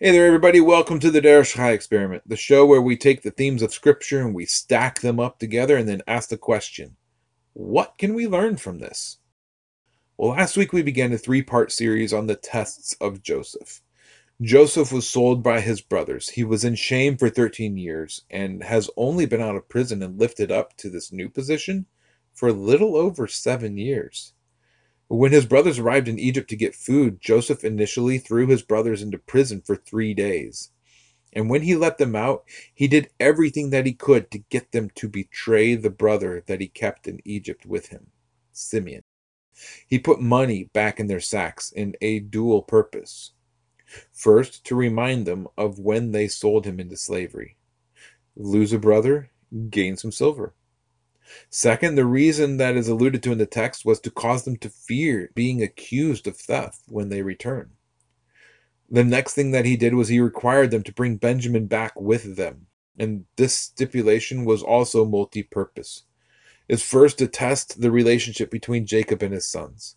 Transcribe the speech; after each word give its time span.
Hey 0.00 0.12
there, 0.12 0.26
everybody. 0.26 0.60
Welcome 0.60 1.00
to 1.00 1.10
the 1.10 1.20
Derish 1.20 1.54
Chai 1.56 1.72
Experiment, 1.72 2.22
the 2.24 2.36
show 2.36 2.64
where 2.64 2.80
we 2.80 2.96
take 2.96 3.22
the 3.22 3.32
themes 3.32 3.62
of 3.62 3.72
Scripture 3.74 4.20
and 4.20 4.32
we 4.32 4.46
stack 4.46 5.00
them 5.00 5.18
up 5.18 5.40
together 5.40 5.76
and 5.76 5.88
then 5.88 6.02
ask 6.06 6.28
the 6.28 6.38
question 6.38 6.94
what 7.52 7.98
can 7.98 8.14
we 8.14 8.28
learn 8.28 8.58
from 8.58 8.78
this? 8.78 9.18
Well, 10.16 10.36
last 10.36 10.56
week 10.56 10.72
we 10.72 10.82
began 10.82 11.12
a 11.12 11.18
three 11.18 11.42
part 11.42 11.72
series 11.72 12.12
on 12.12 12.28
the 12.28 12.36
tests 12.36 12.94
of 13.00 13.24
Joseph. 13.24 13.82
Joseph 14.40 14.92
was 14.92 15.08
sold 15.08 15.42
by 15.42 15.58
his 15.58 15.80
brothers. 15.80 16.28
He 16.28 16.44
was 16.44 16.62
in 16.62 16.76
shame 16.76 17.16
for 17.16 17.28
13 17.28 17.76
years 17.76 18.22
and 18.30 18.62
has 18.62 18.88
only 18.96 19.26
been 19.26 19.42
out 19.42 19.56
of 19.56 19.68
prison 19.68 20.00
and 20.04 20.16
lifted 20.16 20.52
up 20.52 20.76
to 20.76 20.90
this 20.90 21.10
new 21.10 21.28
position 21.28 21.86
for 22.32 22.50
a 22.50 22.52
little 22.52 22.94
over 22.94 23.26
seven 23.26 23.76
years. 23.76 24.32
When 25.08 25.32
his 25.32 25.46
brothers 25.46 25.78
arrived 25.78 26.06
in 26.06 26.18
Egypt 26.18 26.50
to 26.50 26.56
get 26.56 26.74
food, 26.74 27.20
Joseph 27.20 27.64
initially 27.64 28.18
threw 28.18 28.46
his 28.46 28.62
brothers 28.62 29.02
into 29.02 29.18
prison 29.18 29.62
for 29.62 29.74
three 29.74 30.12
days. 30.12 30.70
And 31.32 31.48
when 31.48 31.62
he 31.62 31.74
let 31.74 31.98
them 31.98 32.14
out, 32.14 32.44
he 32.74 32.88
did 32.88 33.10
everything 33.18 33.70
that 33.70 33.86
he 33.86 33.92
could 33.92 34.30
to 34.30 34.38
get 34.38 34.72
them 34.72 34.90
to 34.96 35.08
betray 35.08 35.74
the 35.74 35.90
brother 35.90 36.42
that 36.46 36.60
he 36.60 36.68
kept 36.68 37.08
in 37.08 37.20
Egypt 37.24 37.64
with 37.64 37.88
him, 37.88 38.08
Simeon. 38.52 39.02
He 39.86 39.98
put 39.98 40.20
money 40.20 40.70
back 40.72 41.00
in 41.00 41.06
their 41.06 41.20
sacks 41.20 41.72
in 41.72 41.96
a 42.00 42.20
dual 42.20 42.62
purpose. 42.62 43.32
First, 44.12 44.64
to 44.66 44.76
remind 44.76 45.26
them 45.26 45.48
of 45.56 45.78
when 45.78 46.12
they 46.12 46.28
sold 46.28 46.66
him 46.66 46.78
into 46.78 46.96
slavery. 46.96 47.56
Lose 48.36 48.72
a 48.72 48.78
brother, 48.78 49.30
gain 49.70 49.96
some 49.96 50.12
silver. 50.12 50.54
Second, 51.50 51.94
the 51.94 52.06
reason 52.06 52.56
that 52.56 52.76
is 52.76 52.88
alluded 52.88 53.22
to 53.22 53.32
in 53.32 53.38
the 53.38 53.46
text 53.46 53.84
was 53.84 54.00
to 54.00 54.10
cause 54.10 54.44
them 54.44 54.56
to 54.56 54.70
fear 54.70 55.30
being 55.34 55.62
accused 55.62 56.26
of 56.26 56.36
theft 56.36 56.82
when 56.88 57.08
they 57.08 57.22
return. 57.22 57.70
The 58.90 59.04
next 59.04 59.34
thing 59.34 59.50
that 59.50 59.66
he 59.66 59.76
did 59.76 59.94
was 59.94 60.08
he 60.08 60.20
required 60.20 60.70
them 60.70 60.82
to 60.84 60.92
bring 60.92 61.16
Benjamin 61.16 61.66
back 61.66 62.00
with 62.00 62.36
them. 62.36 62.66
And 62.98 63.26
this 63.36 63.54
stipulation 63.54 64.44
was 64.44 64.62
also 64.62 65.04
multi 65.04 65.42
purpose. 65.42 66.04
Is 66.68 66.82
first 66.82 67.18
to 67.18 67.28
test 67.28 67.80
the 67.80 67.90
relationship 67.90 68.50
between 68.50 68.86
Jacob 68.86 69.22
and 69.22 69.32
his 69.32 69.46
sons. 69.46 69.96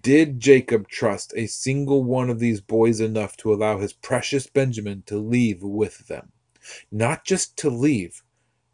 Did 0.00 0.38
Jacob 0.38 0.88
trust 0.88 1.32
a 1.36 1.46
single 1.46 2.04
one 2.04 2.28
of 2.28 2.40
these 2.40 2.60
boys 2.60 3.00
enough 3.00 3.36
to 3.38 3.52
allow 3.52 3.78
his 3.78 3.92
precious 3.92 4.46
Benjamin 4.46 5.02
to 5.06 5.16
leave 5.16 5.62
with 5.62 6.08
them? 6.08 6.32
Not 6.90 7.24
just 7.24 7.56
to 7.58 7.70
leave, 7.70 8.22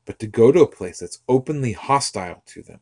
but 0.05 0.19
to 0.19 0.27
go 0.27 0.53
to 0.53 0.63
a 0.63 0.67
place 0.67 1.01
that's 1.01 1.23
openly 1.29 1.73
hostile 1.73 2.43
to 2.47 2.63
them. 2.63 2.81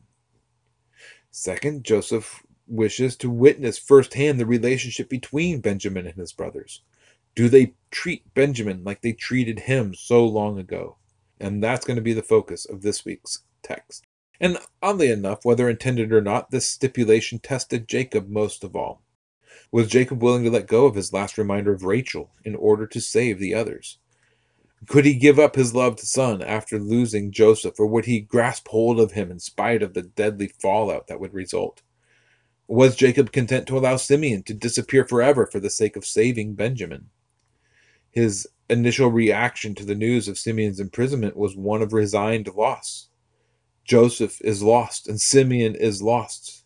Second, 1.31 1.83
Joseph 1.83 2.43
wishes 2.67 3.15
to 3.17 3.29
witness 3.29 3.77
firsthand 3.77 4.39
the 4.39 4.45
relationship 4.45 5.09
between 5.09 5.61
Benjamin 5.61 6.05
and 6.05 6.15
his 6.15 6.33
brothers. 6.33 6.81
Do 7.35 7.49
they 7.49 7.73
treat 7.91 8.33
Benjamin 8.33 8.83
like 8.83 9.01
they 9.01 9.13
treated 9.13 9.61
him 9.61 9.93
so 9.93 10.25
long 10.25 10.59
ago? 10.59 10.97
And 11.39 11.63
that's 11.63 11.85
going 11.85 11.95
to 11.95 12.01
be 12.01 12.13
the 12.13 12.21
focus 12.21 12.65
of 12.65 12.81
this 12.81 13.03
week's 13.03 13.43
text. 13.63 14.05
And 14.39 14.57
oddly 14.81 15.09
enough, 15.09 15.43
whether 15.43 15.69
intended 15.69 16.11
or 16.11 16.21
not, 16.21 16.51
this 16.51 16.69
stipulation 16.69 17.39
tested 17.39 17.87
Jacob 17.87 18.29
most 18.29 18.63
of 18.63 18.75
all. 18.75 19.01
Was 19.71 19.87
Jacob 19.87 20.21
willing 20.21 20.43
to 20.43 20.51
let 20.51 20.67
go 20.67 20.85
of 20.85 20.95
his 20.95 21.13
last 21.13 21.37
reminder 21.37 21.73
of 21.73 21.83
Rachel 21.83 22.31
in 22.43 22.55
order 22.55 22.85
to 22.87 22.99
save 22.99 23.39
the 23.39 23.55
others? 23.55 23.97
Could 24.87 25.05
he 25.05 25.13
give 25.13 25.39
up 25.39 25.55
his 25.55 25.75
loved 25.75 25.99
son 25.99 26.41
after 26.41 26.79
losing 26.79 27.31
Joseph, 27.31 27.79
or 27.79 27.85
would 27.85 28.05
he 28.05 28.19
grasp 28.19 28.67
hold 28.67 28.99
of 28.99 29.11
him 29.11 29.31
in 29.31 29.39
spite 29.39 29.83
of 29.83 29.93
the 29.93 30.01
deadly 30.01 30.47
fallout 30.47 31.07
that 31.07 31.19
would 31.19 31.33
result? 31.33 31.81
Was 32.67 32.95
Jacob 32.95 33.31
content 33.31 33.67
to 33.67 33.77
allow 33.77 33.97
Simeon 33.97 34.43
to 34.43 34.53
disappear 34.53 35.05
forever 35.05 35.45
for 35.45 35.59
the 35.59 35.69
sake 35.69 35.95
of 35.95 36.05
saving 36.05 36.55
Benjamin? 36.55 37.09
His 38.09 38.47
initial 38.69 39.09
reaction 39.09 39.75
to 39.75 39.85
the 39.85 39.95
news 39.95 40.27
of 40.27 40.37
Simeon's 40.37 40.79
imprisonment 40.79 41.37
was 41.37 41.55
one 41.55 41.81
of 41.81 41.93
resigned 41.93 42.47
loss. 42.55 43.09
Joseph 43.85 44.39
is 44.41 44.63
lost 44.63 45.07
and 45.07 45.19
Simeon 45.19 45.75
is 45.75 46.01
lost. 46.01 46.63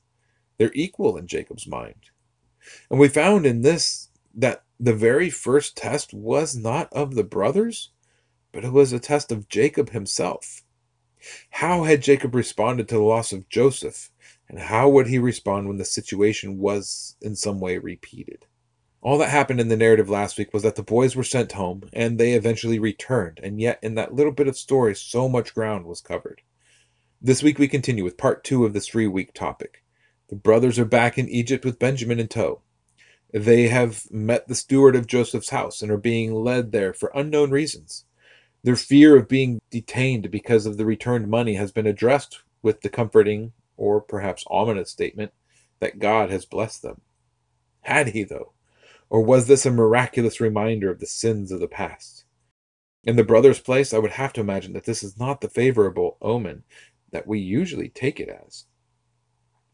They're 0.58 0.72
equal 0.74 1.18
in 1.18 1.28
Jacob's 1.28 1.68
mind. 1.68 2.12
And 2.90 3.00
we 3.00 3.08
found 3.08 3.46
in 3.46 3.62
this 3.62 4.10
that 4.36 4.64
the 4.80 4.94
very 4.94 5.30
first 5.30 5.76
test 5.76 6.14
was 6.14 6.56
not 6.56 6.92
of 6.94 7.16
the 7.16 7.24
brothers, 7.24 7.92
but 8.58 8.66
it 8.66 8.74
was 8.74 8.92
a 8.92 9.00
test 9.00 9.32
of 9.32 9.48
Jacob 9.48 9.92
himself. 9.92 10.64
How 11.52 11.84
had 11.84 12.02
Jacob 12.02 12.34
responded 12.34 12.90
to 12.90 12.96
the 12.96 13.02
loss 13.02 13.32
of 13.32 13.48
Joseph, 13.50 14.10
and 14.50 14.58
how 14.58 14.90
would 14.90 15.06
he 15.06 15.20
respond 15.20 15.68
when 15.68 15.78
the 15.78 15.86
situation 15.86 16.58
was 16.58 17.18
in 17.22 17.36
some 17.36 17.60
way 17.60 17.78
repeated? 17.78 18.48
All 19.00 19.20
that 19.20 19.30
happened 19.30 19.60
in 19.60 19.68
the 19.68 19.78
narrative 19.78 20.10
last 20.10 20.40
week 20.40 20.56
was 20.56 20.64
that 20.64 20.76
the 20.76 20.82
boys 20.82 21.16
were 21.16 21.24
sent 21.24 21.52
home 21.52 21.84
and 21.94 22.18
they 22.18 22.34
eventually 22.34 22.80
returned, 22.80 23.40
and 23.44 23.62
yet 23.62 23.78
in 23.84 23.94
that 23.94 24.16
little 24.16 24.32
bit 24.32 24.48
of 24.48 24.58
story, 24.58 24.96
so 24.96 25.30
much 25.30 25.54
ground 25.54 25.86
was 25.86 26.02
covered. 26.02 26.42
This 27.22 27.44
week 27.44 27.60
we 27.60 27.68
continue 27.68 28.04
with 28.04 28.18
part 28.18 28.44
two 28.44 28.66
of 28.66 28.74
this 28.74 28.88
three 28.88 29.06
week 29.06 29.36
topic. 29.36 29.84
The 30.30 30.36
brothers 30.36 30.80
are 30.80 30.86
back 30.86 31.20
in 31.20 31.30
Egypt 31.30 31.64
with 31.64 31.78
Benjamin 31.78 32.20
in 32.20 32.28
tow. 32.28 32.62
They 33.32 33.68
have 33.68 34.10
met 34.10 34.48
the 34.48 34.56
steward 34.56 34.96
of 34.96 35.06
Joseph's 35.06 35.52
house 35.52 35.84
and 35.84 35.92
are 35.92 35.98
being 35.98 36.34
led 36.34 36.72
there 36.72 36.92
for 36.92 37.12
unknown 37.14 37.52
reasons. 37.52 38.06
Their 38.64 38.76
fear 38.76 39.16
of 39.16 39.28
being 39.28 39.62
detained 39.70 40.32
because 40.32 40.66
of 40.66 40.78
the 40.78 40.86
returned 40.86 41.30
money 41.30 41.56
has 41.56 41.72
been 41.72 41.88
addressed 41.88 42.42
with 42.62 42.82
the 42.82 42.90
comforting, 42.90 43.54
or 43.78 44.02
perhaps 44.02 44.44
ominous, 44.50 44.92
statement 44.92 45.32
that 45.80 46.00
God 46.00 46.30
has 46.32 46.46
blessed 46.46 46.82
them. 46.82 47.02
Had 47.82 48.10
he, 48.10 48.24
though? 48.24 48.54
Or 49.10 49.22
was 49.22 49.48
this 49.48 49.66
a 49.66 49.72
miraculous 49.72 50.42
reminder 50.42 50.92
of 50.92 51.00
the 51.00 51.06
sins 51.06 51.52
of 51.52 51.60
the 51.60 51.68
past? 51.68 52.26
In 53.04 53.16
the 53.16 53.24
brother's 53.24 53.62
place, 53.62 53.94
I 53.94 54.00
would 54.00 54.12
have 54.12 54.34
to 54.34 54.42
imagine 54.42 54.74
that 54.74 54.84
this 54.84 55.02
is 55.02 55.18
not 55.18 55.40
the 55.40 55.48
favorable 55.48 56.18
omen 56.22 56.64
that 57.12 57.28
we 57.28 57.40
usually 57.40 57.88
take 57.88 58.20
it 58.20 58.28
as. 58.28 58.66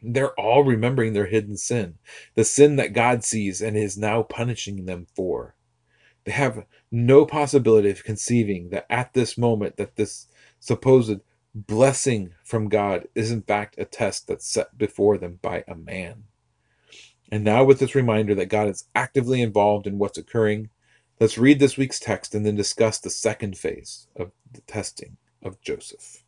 They're 0.01 0.39
all 0.39 0.63
remembering 0.63 1.13
their 1.13 1.25
hidden 1.27 1.57
sin, 1.57 1.95
the 2.35 2.43
sin 2.43 2.75
that 2.75 2.93
God 2.93 3.23
sees 3.23 3.61
and 3.61 3.75
is 3.75 3.97
now 3.97 4.21
punishing 4.21 4.85
them 4.85 5.07
for. 5.15 5.55
They 6.25 6.31
have 6.31 6.65
no 6.91 7.25
possibility 7.25 7.89
of 7.89 8.03
conceiving 8.03 8.69
that 8.69 8.85
at 8.89 9.13
this 9.13 9.37
moment 9.37 9.77
that 9.77 9.95
this 9.95 10.27
supposed 10.59 11.19
blessing 11.53 12.33
from 12.43 12.69
God 12.69 13.07
is 13.13 13.31
in 13.31 13.41
fact 13.41 13.75
a 13.77 13.85
test 13.85 14.27
that's 14.27 14.47
set 14.47 14.77
before 14.77 15.17
them 15.17 15.39
by 15.41 15.63
a 15.67 15.75
man. 15.75 16.23
And 17.31 17.43
now 17.43 17.63
with 17.63 17.79
this 17.79 17.95
reminder 17.95 18.35
that 18.35 18.45
God 18.45 18.67
is 18.67 18.85
actively 18.95 19.41
involved 19.41 19.87
in 19.87 19.97
what's 19.97 20.17
occurring, 20.17 20.69
let's 21.19 21.37
read 21.37 21.59
this 21.59 21.77
week's 21.77 21.99
text 21.99 22.35
and 22.35 22.45
then 22.45 22.55
discuss 22.55 22.99
the 22.99 23.09
second 23.09 23.57
phase 23.57 24.07
of 24.15 24.31
the 24.51 24.61
testing 24.61 25.17
of 25.41 25.59
Joseph. 25.61 26.23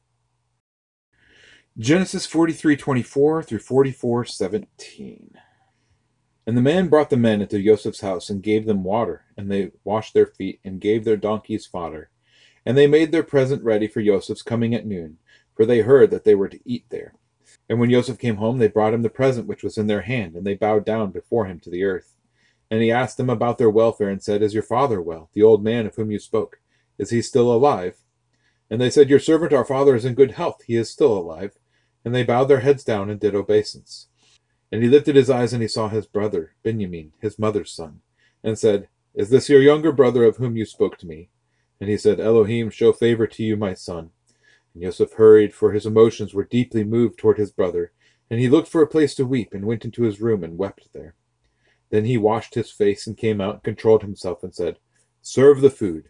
Genesis 1.77 2.25
43:24 2.25 3.44
through 3.44 3.59
44:17. 3.59 5.38
And 6.47 6.56
the 6.56 6.62
man 6.62 6.89
brought 6.89 7.09
the 7.09 7.18
men 7.18 7.42
into 7.42 7.63
Joseph's 7.63 8.01
house 8.01 8.30
and 8.30 8.44
gave 8.44 8.65
them 8.65 8.83
water, 8.83 9.25
and 9.36 9.51
they 9.51 9.71
washed 9.83 10.13
their 10.13 10.27
feet 10.27 10.59
and 10.63 10.80
gave 10.80 11.03
their 11.03 11.18
donkeys 11.18 11.65
fodder. 11.65 12.09
And 12.65 12.77
they 12.77 12.88
made 12.88 13.12
their 13.12 13.24
present 13.24 13.63
ready 13.63 13.88
for 13.88 14.01
Joseph's 14.01 14.44
coming 14.44 14.75
at 14.75 14.86
noon, 14.86 15.18
for 15.56 15.65
they 15.65 15.81
heard 15.81 16.12
that 16.12 16.24
they 16.24 16.36
were 16.36 16.50
to 16.50 16.59
eat 16.63 16.86
there. 16.89 17.15
And 17.68 17.80
when 17.80 17.89
Joseph 17.89 18.19
came 18.19 18.36
home, 18.36 18.59
they 18.59 18.68
brought 18.68 18.94
him 18.94 19.01
the 19.01 19.09
present 19.09 19.47
which 19.47 19.63
was 19.63 19.77
in 19.77 19.88
their 19.88 20.01
hand, 20.01 20.36
and 20.36 20.45
they 20.45 20.53
bowed 20.53 20.86
down 20.86 21.12
before 21.12 21.45
him 21.45 21.59
to 21.62 21.69
the 21.69 21.83
earth. 21.83 22.15
And 22.69 22.81
he 22.81 22.92
asked 22.92 23.18
them 23.18 23.30
about 23.30 23.57
their 23.57 23.69
welfare, 23.69 24.09
and 24.09 24.21
said, 24.21 24.44
Is 24.44 24.53
your 24.53 24.63
father 24.63 25.01
well, 25.01 25.30
the 25.33 25.44
old 25.44 25.63
man 25.63 25.86
of 25.88 25.95
whom 25.95 26.12
you 26.12 26.19
spoke? 26.19 26.59
Is 26.97 27.09
he 27.09 27.21
still 27.21 27.51
alive? 27.51 27.97
And 28.69 28.80
they 28.80 28.89
said, 28.89 29.09
Your 29.09 29.19
servant 29.19 29.53
our 29.53 29.65
father 29.65 29.95
is 29.95 30.06
in 30.06 30.13
good 30.13 30.31
health. 30.31 30.63
He 30.65 30.75
is 30.75 30.89
still 30.89 31.18
alive. 31.18 31.57
And 32.03 32.13
they 32.13 32.24
bowed 32.24 32.45
their 32.45 32.59
heads 32.59 32.83
down 32.83 33.09
and 33.09 33.19
did 33.19 33.36
obeisance. 33.36 34.07
And 34.71 34.83
he 34.83 34.89
lifted 34.89 35.15
his 35.15 35.29
eyes 35.29 35.53
and 35.53 35.62
he 35.62 35.67
saw 35.67 35.89
his 35.89 36.06
brother, 36.06 36.53
Benjamin, 36.63 37.13
his 37.19 37.39
mother's 37.39 37.71
son, 37.71 38.01
and 38.44 38.57
said, 38.57 38.88
Is 39.13 39.29
this 39.29 39.50
your 39.50 39.62
younger 39.62 39.91
brother 39.91 40.23
of 40.23 40.38
whom 40.38 40.57
you 40.57 40.65
spoke 40.65 40.97
to 41.00 41.07
me? 41.07 41.29
And 41.79 41.89
he 41.89 41.97
said, 41.97 42.19
Elohim, 42.19 42.69
show 42.69 42.94
favor 42.94 43.27
to 43.27 43.44
you, 43.44 43.57
my 43.57 43.73
son. 43.73 44.12
And 44.73 44.83
Joseph 44.83 45.13
hurried, 45.13 45.53
for 45.53 45.71
his 45.71 45.85
emotions 45.85 46.33
were 46.33 46.44
deeply 46.44 46.83
moved 46.83 47.17
toward 47.17 47.38
his 47.38 47.51
brother. 47.51 47.91
And 48.29 48.39
he 48.39 48.50
looked 48.50 48.67
for 48.67 48.81
a 48.81 48.88
place 48.88 49.13
to 49.15 49.25
weep, 49.25 49.53
and 49.53 49.65
went 49.65 49.85
into 49.85 50.03
his 50.03 50.21
room 50.21 50.44
and 50.44 50.57
wept 50.57 50.89
there. 50.94 51.15
Then 51.89 52.06
he 52.06 52.18
washed 52.18 52.56
his 52.56 52.71
face 52.71 53.06
and 53.06 53.18
came 53.18 53.39
out 53.39 53.56
and 53.56 53.63
controlled 53.63 54.01
himself 54.01 54.44
and 54.44 54.53
said, 54.53 54.79
Serve 55.21 55.61
the 55.61 55.69
food. 55.69 56.09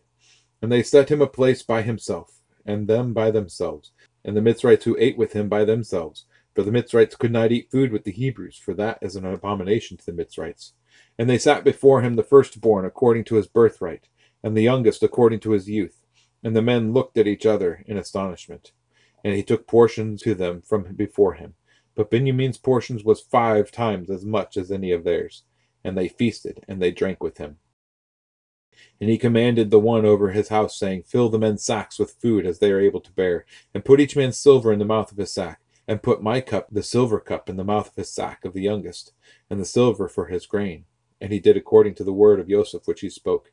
And 0.61 0.71
they 0.71 0.83
set 0.83 1.09
him 1.11 1.21
a 1.21 1.27
place 1.27 1.61
by 1.61 1.81
himself, 1.81 2.41
and 2.65 2.87
them 2.87 3.13
by 3.13 3.31
themselves, 3.31 3.91
and 4.23 4.35
the 4.35 4.41
Mitzrites 4.41 4.83
who 4.85 4.95
ate 4.99 5.17
with 5.17 5.33
him 5.33 5.49
by 5.49 5.65
themselves. 5.65 6.25
For 6.55 6.63
the 6.63 6.71
Mitzrites 6.71 7.17
could 7.17 7.33
not 7.33 7.51
eat 7.51 7.69
food 7.69 7.91
with 7.91 8.05
the 8.05 8.13
Hebrews, 8.13 8.57
for 8.57 8.73
that 8.75 8.99
is 9.01 9.17
an 9.17 9.25
abomination 9.25 9.97
to 9.97 10.05
the 10.05 10.13
Mitzrites. 10.13 10.71
And 11.19 11.29
they 11.29 11.37
sat 11.37 11.65
before 11.65 12.01
him 12.01 12.15
the 12.15 12.23
firstborn 12.23 12.85
according 12.85 13.25
to 13.25 13.35
his 13.35 13.47
birthright, 13.47 14.07
and 14.41 14.55
the 14.55 14.63
youngest 14.63 15.03
according 15.03 15.41
to 15.41 15.51
his 15.51 15.69
youth. 15.69 16.05
And 16.41 16.55
the 16.55 16.61
men 16.61 16.93
looked 16.93 17.17
at 17.17 17.27
each 17.27 17.45
other 17.45 17.83
in 17.85 17.97
astonishment. 17.97 18.71
And 19.21 19.35
he 19.35 19.43
took 19.43 19.67
portions 19.67 20.21
to 20.21 20.33
them 20.33 20.61
from 20.61 20.93
before 20.95 21.33
him. 21.33 21.55
But 21.93 22.09
Benjamin's 22.09 22.57
portions 22.57 23.03
was 23.03 23.19
five 23.19 23.69
times 23.69 24.09
as 24.09 24.23
much 24.23 24.55
as 24.55 24.71
any 24.71 24.91
of 24.91 25.03
theirs. 25.03 25.43
And 25.83 25.97
they 25.97 26.07
feasted, 26.07 26.63
and 26.69 26.81
they 26.81 26.91
drank 26.91 27.21
with 27.21 27.37
him. 27.37 27.57
And 29.01 29.09
he 29.09 29.17
commanded 29.17 29.71
the 29.71 29.79
one 29.79 30.05
over 30.05 30.31
his 30.31 30.49
house, 30.49 30.79
saying, 30.79 31.03
Fill 31.03 31.27
the 31.27 31.39
men's 31.39 31.65
sacks 31.65 31.99
with 31.99 32.15
food 32.21 32.45
as 32.45 32.59
they 32.59 32.71
are 32.71 32.79
able 32.79 33.01
to 33.01 33.11
bear, 33.11 33.45
and 33.73 33.83
put 33.83 33.99
each 33.99 34.15
man's 34.15 34.37
silver 34.37 34.71
in 34.71 34.79
the 34.79 34.85
mouth 34.85 35.11
of 35.11 35.17
his 35.17 35.33
sack, 35.33 35.59
and 35.87 36.03
put 36.03 36.23
my 36.23 36.41
cup, 36.41 36.67
the 36.71 36.83
silver 36.83 37.19
cup, 37.19 37.49
in 37.49 37.57
the 37.57 37.63
mouth 37.63 37.89
of 37.89 37.95
his 37.95 38.11
sack 38.11 38.43
of 38.45 38.53
the 38.53 38.61
youngest, 38.61 39.13
and 39.49 39.59
the 39.59 39.65
silver 39.65 40.07
for 40.07 40.27
his 40.27 40.45
grain. 40.45 40.85
And 41.21 41.31
he 41.31 41.39
did 41.39 41.57
according 41.57 41.95
to 41.95 42.03
the 42.03 42.13
word 42.13 42.39
of 42.39 42.49
Joseph 42.49 42.87
which 42.87 43.01
he 43.01 43.09
spoke. 43.09 43.51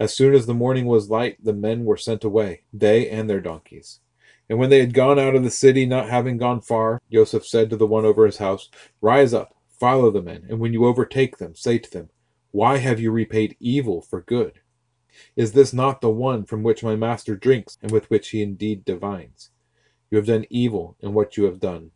As 0.00 0.14
soon 0.14 0.34
as 0.34 0.46
the 0.46 0.54
morning 0.54 0.86
was 0.86 1.10
light, 1.10 1.42
the 1.42 1.52
men 1.52 1.84
were 1.84 1.96
sent 1.96 2.24
away, 2.24 2.62
they 2.72 3.08
and 3.08 3.28
their 3.28 3.40
donkeys. 3.40 4.00
And 4.48 4.58
when 4.58 4.70
they 4.70 4.80
had 4.80 4.94
gone 4.94 5.18
out 5.18 5.34
of 5.34 5.42
the 5.42 5.50
city, 5.50 5.84
not 5.86 6.08
having 6.08 6.38
gone 6.38 6.60
far, 6.60 7.00
Joseph 7.12 7.46
said 7.46 7.68
to 7.70 7.76
the 7.76 7.86
one 7.86 8.04
over 8.04 8.24
his 8.24 8.38
house, 8.38 8.70
Rise 9.00 9.34
up, 9.34 9.54
follow 9.68 10.10
the 10.10 10.22
men, 10.22 10.46
and 10.48 10.58
when 10.58 10.72
you 10.72 10.86
overtake 10.86 11.38
them, 11.38 11.54
say 11.54 11.78
to 11.78 11.90
them, 11.90 12.10
Why 12.50 12.78
have 12.78 13.00
you 13.00 13.10
repaid 13.10 13.56
evil 13.60 14.00
for 14.00 14.20
good? 14.20 14.60
Is 15.36 15.52
this 15.52 15.72
not 15.72 16.00
the 16.00 16.10
one 16.10 16.44
from 16.44 16.62
which 16.62 16.82
my 16.82 16.96
master 16.96 17.36
drinks, 17.36 17.76
and 17.82 17.90
with 17.90 18.08
which 18.08 18.30
he 18.30 18.40
indeed 18.40 18.84
divines? 18.84 19.50
You 20.10 20.16
have 20.16 20.26
done 20.26 20.46
evil 20.50 20.96
in 21.00 21.14
what 21.14 21.36
you 21.36 21.44
have 21.44 21.60
done. 21.60 21.90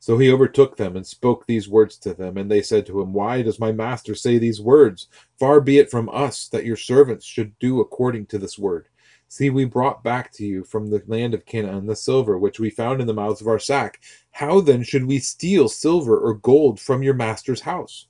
So 0.00 0.16
he 0.16 0.30
overtook 0.30 0.76
them 0.76 0.96
and 0.96 1.06
spoke 1.06 1.46
these 1.46 1.68
words 1.68 1.96
to 1.98 2.14
them. 2.14 2.36
And 2.36 2.50
they 2.50 2.62
said 2.62 2.86
to 2.86 3.00
him, 3.00 3.12
Why 3.12 3.42
does 3.42 3.58
my 3.58 3.72
master 3.72 4.14
say 4.14 4.38
these 4.38 4.60
words? 4.60 5.08
Far 5.38 5.60
be 5.60 5.78
it 5.78 5.90
from 5.90 6.08
us 6.10 6.48
that 6.48 6.64
your 6.64 6.76
servants 6.76 7.26
should 7.26 7.58
do 7.58 7.80
according 7.80 8.26
to 8.26 8.38
this 8.38 8.58
word. 8.58 8.88
See, 9.30 9.50
we 9.50 9.66
brought 9.66 10.02
back 10.02 10.32
to 10.34 10.46
you 10.46 10.64
from 10.64 10.88
the 10.88 11.02
land 11.06 11.34
of 11.34 11.44
Canaan 11.44 11.86
the 11.86 11.96
silver 11.96 12.38
which 12.38 12.58
we 12.58 12.70
found 12.70 13.00
in 13.00 13.06
the 13.06 13.12
mouths 13.12 13.40
of 13.40 13.48
our 13.48 13.58
sack. 13.58 14.00
How 14.30 14.60
then 14.60 14.82
should 14.82 15.04
we 15.04 15.18
steal 15.18 15.68
silver 15.68 16.18
or 16.18 16.34
gold 16.34 16.80
from 16.80 17.02
your 17.02 17.14
master's 17.14 17.60
house? 17.60 18.06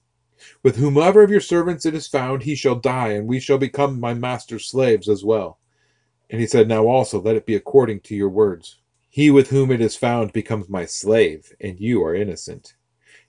With 0.63 0.77
whomever 0.77 1.23
of 1.23 1.31
your 1.31 1.41
servants 1.41 1.85
it 1.85 1.95
is 1.95 2.07
found, 2.07 2.43
he 2.43 2.55
shall 2.55 2.77
die, 2.77 3.09
and 3.09 3.27
we 3.27 3.41
shall 3.41 3.59
become 3.59 3.99
my 3.99 4.15
master's 4.15 4.67
slaves 4.67 5.09
as 5.09 5.25
well. 5.25 5.59
And 6.31 6.41
he 6.41 6.47
said, 6.47 6.69
Now 6.69 6.87
also 6.87 7.21
let 7.21 7.35
it 7.35 7.47
be 7.47 7.57
according 7.57 8.01
to 8.01 8.15
your 8.15 8.29
words. 8.29 8.79
He 9.09 9.31
with 9.31 9.49
whom 9.49 9.71
it 9.71 9.81
is 9.81 9.97
found 9.97 10.33
becomes 10.33 10.69
my 10.69 10.85
slave, 10.85 11.55
and 11.61 11.81
you 11.81 12.05
are 12.05 12.15
innocent. 12.15 12.75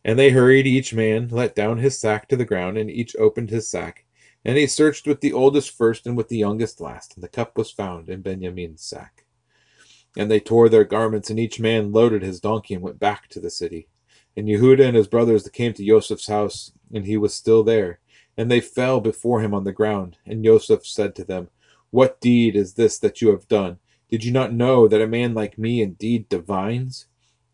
And 0.04 0.20
they 0.20 0.30
hurried 0.30 0.68
each 0.68 0.94
man, 0.94 1.30
let 1.30 1.56
down 1.56 1.78
his 1.78 1.98
sack 1.98 2.28
to 2.30 2.36
the 2.36 2.46
ground, 2.46 2.78
and 2.78 2.92
each 2.92 3.16
opened 3.18 3.50
his 3.50 3.70
sack. 3.70 4.06
And 4.46 4.58
he 4.58 4.68
searched 4.68 5.08
with 5.08 5.22
the 5.22 5.34
oldest 5.34 5.72
first 5.72 6.06
and 6.06 6.16
with 6.16 6.30
the 6.30 6.38
youngest 6.38 6.80
last, 6.80 7.16
and 7.16 7.24
the 7.24 7.30
cup 7.30 7.58
was 7.58 7.72
found 7.72 8.10
in 8.10 8.22
Benjamin's 8.22 8.84
sack. 8.84 9.26
And 10.18 10.30
they 10.30 10.40
tore 10.40 10.70
their 10.70 10.86
garments, 10.86 11.30
and 11.30 11.40
each 11.40 11.60
man 11.60 11.92
loaded 11.92 12.24
his 12.24 12.40
donkey 12.40 12.74
and 12.74 12.84
went 12.84 13.00
back 13.00 13.30
to 13.30 13.40
the 13.40 13.50
city. 13.50 13.88
And 14.36 14.48
Yehuda 14.48 14.86
and 14.86 14.96
his 14.96 15.08
brothers 15.08 15.48
came 15.50 15.74
to 15.74 15.86
Joseph's 15.86 16.28
house, 16.28 16.72
and 16.94 17.06
he 17.06 17.18
was 17.18 17.34
still 17.34 17.64
there. 17.64 18.00
And 18.38 18.50
they 18.50 18.62
fell 18.62 19.02
before 19.02 19.42
him 19.42 19.54
on 19.54 19.66
the 19.66 19.74
ground. 19.74 20.18
And 20.26 20.44
Joseph 20.44 20.86
said 20.86 21.16
to 21.16 21.24
them, 21.24 21.50
What 21.92 22.22
deed 22.22 22.56
is 22.56 22.74
this 22.74 22.98
that 23.00 23.22
you 23.22 23.30
have 23.30 23.48
done? 23.48 23.80
Did 24.10 24.24
you 24.24 24.32
not 24.32 24.54
know 24.54 24.88
that 24.88 25.02
a 25.02 25.08
man 25.08 25.34
like 25.34 25.58
me 25.58 25.82
indeed 25.82 26.30
divines? 26.30 27.06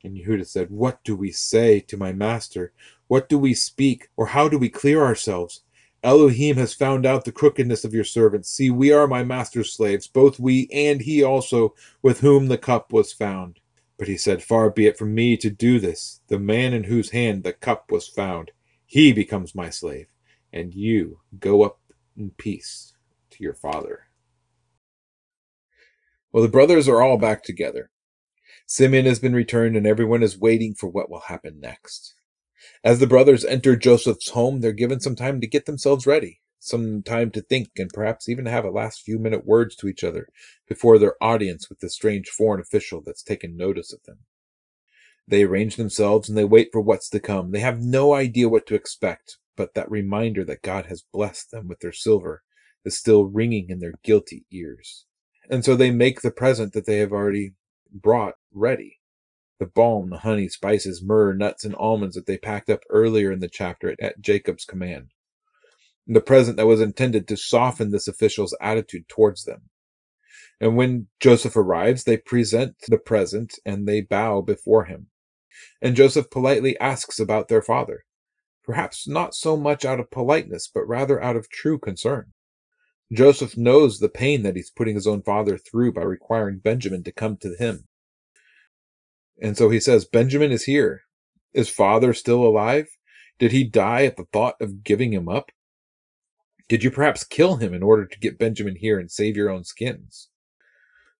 And 0.03 0.15
Yehuda 0.15 0.47
said, 0.47 0.69
What 0.69 1.03
do 1.03 1.15
we 1.15 1.31
say 1.31 1.81
to 1.81 1.97
my 1.97 2.13
master? 2.13 2.71
What 3.07 3.27
do 3.27 3.37
we 3.37 3.53
speak, 3.53 4.09
or 4.15 4.27
how 4.27 4.47
do 4.47 4.57
we 4.57 4.69
clear 4.69 5.03
ourselves? 5.03 5.61
Elohim 6.01 6.55
has 6.57 6.73
found 6.73 7.05
out 7.05 7.25
the 7.25 7.31
crookedness 7.31 7.83
of 7.83 7.93
your 7.93 8.03
servants. 8.03 8.49
See, 8.49 8.69
we 8.69 8.91
are 8.91 9.07
my 9.07 9.23
master's 9.23 9.73
slaves, 9.73 10.07
both 10.07 10.39
we 10.39 10.69
and 10.71 11.01
he 11.01 11.23
also, 11.23 11.73
with 12.01 12.19
whom 12.21 12.47
the 12.47 12.57
cup 12.57 12.93
was 12.93 13.11
found. 13.11 13.59
But 13.97 14.07
he 14.07 14.15
said, 14.15 14.43
Far 14.43 14.69
be 14.69 14.85
it 14.85 14.97
from 14.97 15.15
me 15.15 15.35
to 15.37 15.49
do 15.49 15.79
this. 15.79 16.21
The 16.27 16.39
man 16.39 16.73
in 16.73 16.83
whose 16.83 17.09
hand 17.09 17.43
the 17.43 17.53
cup 17.53 17.91
was 17.91 18.07
found, 18.07 18.51
he 18.85 19.11
becomes 19.11 19.55
my 19.55 19.69
slave, 19.69 20.07
and 20.53 20.73
you 20.73 21.19
go 21.39 21.63
up 21.63 21.79
in 22.15 22.29
peace 22.31 22.93
to 23.31 23.43
your 23.43 23.55
father. 23.55 24.07
Well, 26.35 26.43
the 26.43 26.49
brothers 26.49 26.89
are 26.89 27.01
all 27.01 27.17
back 27.17 27.43
together. 27.43 27.91
Simeon 28.67 29.05
has 29.05 29.19
been 29.19 29.33
returned, 29.33 29.77
and 29.77 29.87
everyone 29.87 30.21
is 30.21 30.37
waiting 30.37 30.75
for 30.75 30.89
what 30.89 31.09
will 31.09 31.21
happen 31.21 31.61
next. 31.61 32.13
As 32.83 32.99
the 32.99 33.07
brothers 33.07 33.45
enter 33.45 33.77
Joseph's 33.77 34.31
home, 34.31 34.59
they're 34.59 34.73
given 34.73 34.99
some 34.99 35.15
time 35.15 35.39
to 35.39 35.47
get 35.47 35.65
themselves 35.65 36.05
ready, 36.05 36.41
some 36.59 37.03
time 37.03 37.31
to 37.31 37.41
think, 37.41 37.69
and 37.77 37.89
perhaps 37.89 38.27
even 38.27 38.47
have 38.47 38.65
a 38.65 38.69
last 38.69 39.03
few 39.03 39.17
minute 39.17 39.45
words 39.45 39.77
to 39.77 39.87
each 39.87 40.03
other 40.03 40.27
before 40.67 40.99
their 40.99 41.15
audience 41.23 41.69
with 41.69 41.79
the 41.79 41.89
strange 41.89 42.27
foreign 42.27 42.59
official 42.59 43.01
that's 43.01 43.23
taken 43.23 43.55
notice 43.55 43.93
of 43.93 44.03
them. 44.03 44.17
They 45.25 45.43
arrange 45.43 45.77
themselves 45.77 46.27
and 46.27 46.37
they 46.37 46.43
wait 46.43 46.67
for 46.73 46.81
what's 46.81 47.07
to 47.11 47.21
come. 47.21 47.51
They 47.51 47.61
have 47.61 47.79
no 47.79 48.13
idea 48.13 48.49
what 48.49 48.67
to 48.67 48.75
expect, 48.75 49.37
but 49.55 49.73
that 49.75 49.89
reminder 49.89 50.43
that 50.43 50.63
God 50.63 50.87
has 50.87 51.05
blessed 51.13 51.51
them 51.51 51.69
with 51.69 51.79
their 51.79 51.93
silver 51.93 52.43
is 52.83 52.97
still 52.97 53.23
ringing 53.23 53.69
in 53.69 53.79
their 53.79 53.93
guilty 54.03 54.43
ears. 54.51 55.05
And 55.49 55.63
so 55.63 55.75
they 55.75 55.91
make 55.91 56.21
the 56.21 56.31
present 56.31 56.73
that 56.73 56.85
they 56.85 56.97
have 56.97 57.11
already 57.11 57.53
brought 57.91 58.35
ready. 58.53 58.99
The 59.59 59.65
balm, 59.65 60.09
the 60.09 60.17
honey, 60.19 60.49
spices, 60.49 61.01
myrrh, 61.03 61.33
nuts, 61.33 61.63
and 61.63 61.75
almonds 61.75 62.15
that 62.15 62.25
they 62.25 62.37
packed 62.37 62.69
up 62.69 62.81
earlier 62.89 63.31
in 63.31 63.39
the 63.39 63.47
chapter 63.47 63.95
at, 64.01 64.19
Jacob's 64.19 64.65
command. 64.65 65.11
The 66.07 66.21
present 66.21 66.57
that 66.57 66.67
was 66.67 66.81
intended 66.81 67.27
to 67.27 67.37
soften 67.37 67.91
this 67.91 68.07
official's 68.07 68.55
attitude 68.61 69.07
towards 69.07 69.45
them. 69.45 69.69
And 70.59 70.75
when 70.75 71.07
Joseph 71.19 71.55
arrives, 71.55 72.03
they 72.03 72.17
present 72.17 72.75
the 72.87 72.97
present 72.97 73.53
and 73.65 73.87
they 73.87 74.01
bow 74.01 74.41
before 74.41 74.85
him. 74.85 75.07
And 75.81 75.95
Joseph 75.95 76.29
politely 76.29 76.77
asks 76.79 77.19
about 77.19 77.47
their 77.47 77.61
father, 77.61 78.05
perhaps 78.63 79.07
not 79.07 79.35
so 79.35 79.55
much 79.55 79.85
out 79.85 79.99
of 79.99 80.11
politeness, 80.11 80.69
but 80.73 80.87
rather 80.87 81.21
out 81.21 81.35
of 81.35 81.49
true 81.49 81.79
concern. 81.79 82.33
Joseph 83.13 83.55
knows 83.55 83.99
the 83.99 84.09
pain 84.09 84.43
that 84.43 84.55
he's 84.55 84.71
putting 84.71 84.95
his 84.95 85.07
own 85.07 85.21
father 85.21 85.57
through 85.57 85.93
by 85.93 86.01
requiring 86.01 86.57
Benjamin 86.57 87.03
to 87.03 87.11
come 87.11 87.37
to 87.37 87.55
him. 87.57 87.87
And 89.41 89.55
so 89.55 89.69
he 89.69 89.79
says, 89.79 90.05
Benjamin 90.05 90.51
is 90.51 90.63
here. 90.63 91.03
Is 91.53 91.69
father 91.69 92.13
still 92.13 92.43
alive? 92.43 92.87
Did 93.37 93.51
he 93.51 93.63
die 93.63 94.05
at 94.05 94.17
the 94.17 94.25
thought 94.31 94.55
of 94.59 94.83
giving 94.83 95.13
him 95.13 95.29
up? 95.29 95.51
Did 96.67 96.83
you 96.83 96.89
perhaps 96.89 97.23
kill 97.23 97.57
him 97.57 97.73
in 97.73 97.83
order 97.83 98.05
to 98.05 98.19
get 98.19 98.39
Benjamin 98.39 98.75
here 98.75 98.97
and 98.97 99.11
save 99.11 99.37
your 99.37 99.49
own 99.49 99.63
skins? 99.63 100.29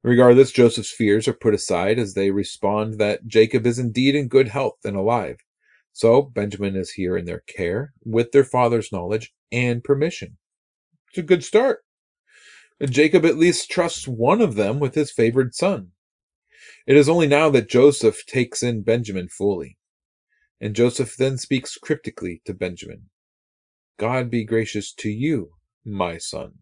Regardless, 0.02 0.52
Joseph's 0.52 0.92
fears 0.92 1.28
are 1.28 1.34
put 1.34 1.54
aside 1.54 2.00
as 2.00 2.14
they 2.14 2.32
respond 2.32 3.00
that 3.00 3.28
Jacob 3.28 3.66
is 3.66 3.80
indeed 3.80 4.16
in 4.16 4.28
good 4.28 4.48
health 4.48 4.78
and 4.84 4.96
alive. 4.96 5.38
So 5.94 6.22
Benjamin 6.22 6.76
is 6.76 6.92
here 6.92 7.18
in 7.18 7.26
their 7.26 7.42
care, 7.42 7.94
with 8.04 8.32
their 8.32 8.44
father's 8.44 8.92
knowledge 8.92 9.34
and 9.52 9.84
permission. 9.84 10.38
It's 11.16 11.22
a 11.22 11.24
good 11.24 11.46
start. 11.46 11.86
Jacob 12.84 13.24
at 13.24 13.38
least 13.38 13.72
trusts 13.72 14.06
one 14.06 14.42
of 14.42 14.56
them 14.56 14.80
with 14.80 14.96
his 14.96 15.14
favored 15.14 15.56
son. 15.56 15.92
It 16.86 16.98
is 16.98 17.08
only 17.08 17.26
now 17.26 17.50
that 17.52 17.70
Joseph 17.70 18.26
takes 18.26 18.62
in 18.62 18.82
Benjamin 18.82 19.30
fully. 19.30 19.78
And 20.60 20.76
Joseph 20.76 21.16
then 21.16 21.38
speaks 21.38 21.78
cryptically 21.78 22.42
to 22.44 22.54
Benjamin 22.54 23.04
God 23.98 24.30
be 24.30 24.44
gracious 24.44 24.92
to 24.96 25.10
you, 25.10 25.52
my 25.86 26.18
son. 26.18 26.56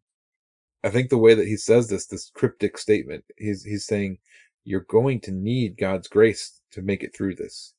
I 0.83 0.91
think 0.91 1.09
the 1.09 1.17
way 1.17 1.33
that 1.33 1.47
he 1.47 1.57
says 1.57 1.89
this, 1.89 2.05
this 2.05 2.29
cryptic 2.29 2.77
statement, 2.77 3.23
he's, 3.39 3.63
he's 3.63 3.87
saying, 3.87 4.19
You're 4.63 4.85
going 4.87 5.19
to 5.21 5.31
need 5.31 5.79
God's 5.79 6.07
grace 6.07 6.61
to 6.73 6.83
make 6.83 7.01
it 7.01 7.15
through 7.15 7.37
this. 7.37 7.73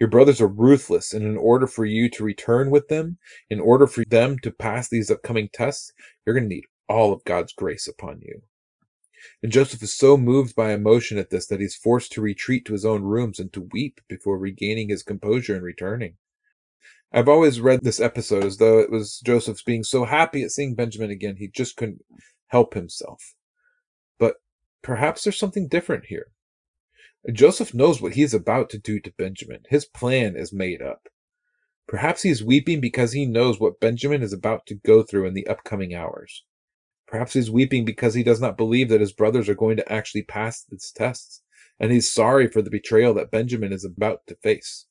Your 0.00 0.08
brothers 0.08 0.40
are 0.40 0.48
ruthless, 0.48 1.12
and 1.12 1.26
in 1.26 1.36
order 1.36 1.66
for 1.66 1.84
you 1.84 2.08
to 2.10 2.24
return 2.24 2.70
with 2.70 2.88
them, 2.88 3.18
in 3.50 3.60
order 3.60 3.86
for 3.86 4.02
them 4.06 4.38
to 4.38 4.50
pass 4.50 4.88
these 4.88 5.10
upcoming 5.10 5.50
tests, 5.52 5.92
you're 6.24 6.34
going 6.34 6.48
to 6.48 6.54
need 6.54 6.64
all 6.88 7.12
of 7.12 7.24
God's 7.24 7.52
grace 7.52 7.86
upon 7.86 8.20
you. 8.22 8.40
And 9.42 9.52
Joseph 9.52 9.82
is 9.82 9.92
so 9.92 10.16
moved 10.16 10.56
by 10.56 10.72
emotion 10.72 11.18
at 11.18 11.28
this 11.28 11.46
that 11.48 11.60
he's 11.60 11.76
forced 11.76 12.12
to 12.12 12.22
retreat 12.22 12.64
to 12.64 12.72
his 12.72 12.86
own 12.86 13.02
rooms 13.02 13.38
and 13.38 13.52
to 13.52 13.68
weep 13.72 14.00
before 14.08 14.38
regaining 14.38 14.88
his 14.88 15.02
composure 15.02 15.54
and 15.54 15.62
returning. 15.62 16.16
I've 17.12 17.28
always 17.28 17.60
read 17.60 17.80
this 17.82 18.00
episode 18.00 18.44
as 18.44 18.56
though 18.56 18.78
it 18.78 18.90
was 18.90 19.20
Joseph's 19.20 19.62
being 19.62 19.84
so 19.84 20.04
happy 20.04 20.42
at 20.42 20.50
seeing 20.50 20.74
Benjamin 20.74 21.10
again, 21.10 21.36
he 21.36 21.48
just 21.48 21.76
couldn't 21.76 22.02
help 22.46 22.72
himself. 22.72 23.34
But 24.18 24.36
perhaps 24.82 25.24
there's 25.24 25.38
something 25.38 25.68
different 25.68 26.06
here. 26.06 26.28
Joseph 27.32 27.74
knows 27.74 28.00
what 28.00 28.14
he 28.14 28.22
is 28.22 28.32
about 28.32 28.70
to 28.70 28.78
do 28.78 28.98
to 29.00 29.12
Benjamin. 29.18 29.60
His 29.68 29.84
plan 29.84 30.36
is 30.36 30.52
made 30.52 30.80
up. 30.80 31.08
Perhaps 31.86 32.22
he 32.22 32.30
is 32.30 32.42
weeping 32.42 32.80
because 32.80 33.12
he 33.12 33.26
knows 33.26 33.60
what 33.60 33.80
Benjamin 33.80 34.22
is 34.22 34.32
about 34.32 34.64
to 34.66 34.74
go 34.74 35.02
through 35.02 35.26
in 35.26 35.34
the 35.34 35.46
upcoming 35.46 35.94
hours. 35.94 36.44
Perhaps 37.06 37.34
he's 37.34 37.50
weeping 37.50 37.84
because 37.84 38.14
he 38.14 38.22
does 38.22 38.40
not 38.40 38.56
believe 38.56 38.88
that 38.88 39.00
his 39.00 39.12
brothers 39.12 39.48
are 39.48 39.54
going 39.54 39.76
to 39.76 39.92
actually 39.92 40.22
pass 40.22 40.64
these 40.64 40.92
tests, 40.94 41.42
and 41.78 41.90
he's 41.90 42.12
sorry 42.12 42.46
for 42.46 42.62
the 42.62 42.70
betrayal 42.70 43.12
that 43.14 43.32
Benjamin 43.32 43.72
is 43.72 43.84
about 43.84 44.26
to 44.28 44.36
face. 44.36 44.86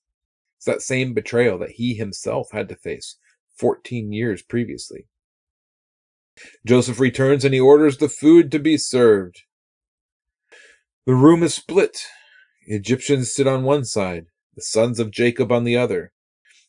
It's 0.57 0.65
that 0.65 0.81
same 0.81 1.13
betrayal 1.13 1.57
that 1.59 1.71
he 1.71 1.93
himself 1.93 2.49
had 2.51 2.67
to 2.69 2.75
face 2.75 3.15
14 3.55 4.11
years 4.11 4.41
previously. 4.41 5.07
Joseph 6.65 6.99
returns 6.99 7.45
and 7.45 7.53
he 7.53 7.59
orders 7.59 7.97
the 7.97 8.09
food 8.09 8.51
to 8.51 8.59
be 8.59 8.77
served. 8.77 9.43
The 11.05 11.15
room 11.15 11.43
is 11.43 11.53
split. 11.53 12.03
Egyptians 12.71 13.33
sit 13.33 13.47
on 13.47 13.63
one 13.63 13.83
side, 13.83 14.27
the 14.55 14.61
sons 14.61 14.99
of 14.99 15.09
Jacob 15.09 15.51
on 15.51 15.63
the 15.63 15.75
other, 15.75 16.13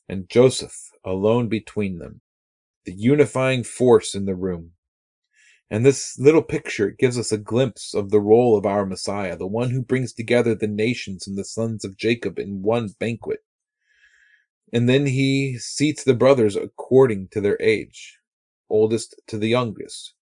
and 0.09 0.31
Joseph 0.31 0.91
alone 1.05 1.47
between 1.47 1.99
them, 1.99 2.23
the 2.87 2.95
unifying 2.95 3.63
force 3.63 4.15
in 4.15 4.25
the 4.25 4.35
room. 4.35 4.73
And 5.69 5.85
this 5.85 6.19
little 6.19 6.43
picture 6.43 6.89
gives 6.91 7.19
us 7.19 7.33
a 7.33 7.37
glimpse 7.37 7.93
of 7.93 8.09
the 8.09 8.19
role 8.19 8.57
of 8.57 8.65
our 8.65 8.87
Messiah, 8.87 9.37
the 9.37 9.47
one 9.47 9.73
who 9.73 9.83
brings 9.83 10.15
together 10.15 10.55
the 10.55 10.67
nations 10.67 11.27
and 11.27 11.37
the 11.37 11.45
sons 11.45 11.85
of 11.85 11.99
Jacob 11.99 12.39
in 12.39 12.63
one 12.63 12.89
banquet. 12.99 13.41
And 14.73 14.89
then 14.89 15.05
he 15.05 15.59
seats 15.59 16.03
the 16.03 16.15
brothers 16.15 16.57
according 16.57 17.29
to 17.33 17.43
their 17.43 17.61
age, 17.61 18.17
oldest 18.71 19.21
to 19.27 19.37
the 19.37 19.49
youngest. 19.49 20.15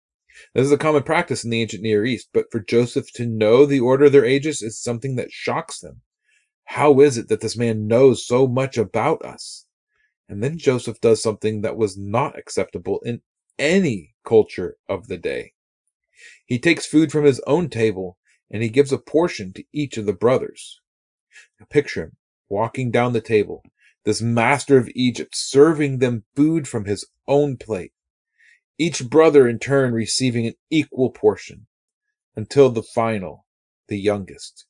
This 0.54 0.66
is 0.66 0.72
a 0.72 0.78
common 0.78 1.02
practice 1.02 1.44
in 1.44 1.50
the 1.50 1.60
ancient 1.60 1.82
Near 1.82 2.04
East, 2.04 2.28
but 2.32 2.50
for 2.50 2.60
Joseph 2.60 3.12
to 3.12 3.26
know 3.26 3.66
the 3.66 3.80
order 3.80 4.06
of 4.06 4.12
their 4.12 4.24
ages 4.24 4.62
is 4.62 4.80
something 4.80 5.16
that 5.16 5.32
shocks 5.32 5.80
them. 5.80 6.02
How 6.64 7.00
is 7.00 7.16
it 7.16 7.28
that 7.28 7.40
this 7.40 7.56
man 7.56 7.86
knows 7.86 8.26
so 8.26 8.46
much 8.46 8.76
about 8.76 9.24
us? 9.24 9.66
And 10.28 10.42
then 10.42 10.58
Joseph 10.58 11.00
does 11.00 11.22
something 11.22 11.62
that 11.62 11.76
was 11.76 11.96
not 11.96 12.38
acceptable 12.38 13.00
in 13.04 13.22
any 13.58 14.14
culture 14.24 14.76
of 14.88 15.08
the 15.08 15.16
day. 15.16 15.54
He 16.44 16.58
takes 16.58 16.86
food 16.86 17.10
from 17.10 17.24
his 17.24 17.40
own 17.46 17.70
table 17.70 18.18
and 18.50 18.62
he 18.62 18.68
gives 18.68 18.92
a 18.92 18.98
portion 18.98 19.52
to 19.54 19.64
each 19.72 19.96
of 19.96 20.06
the 20.06 20.12
brothers. 20.12 20.80
Now 21.58 21.66
picture 21.70 22.04
him 22.04 22.16
walking 22.48 22.90
down 22.90 23.12
the 23.12 23.20
table, 23.20 23.62
this 24.04 24.22
master 24.22 24.78
of 24.78 24.90
Egypt 24.94 25.36
serving 25.36 25.98
them 25.98 26.24
food 26.34 26.66
from 26.66 26.84
his 26.84 27.06
own 27.26 27.56
plate, 27.56 27.92
each 28.78 29.08
brother 29.08 29.48
in 29.48 29.58
turn 29.58 29.92
receiving 29.92 30.46
an 30.46 30.54
equal 30.70 31.10
portion, 31.10 31.66
until 32.36 32.70
the 32.70 32.82
final, 32.82 33.46
the 33.88 33.98
youngest. 33.98 34.66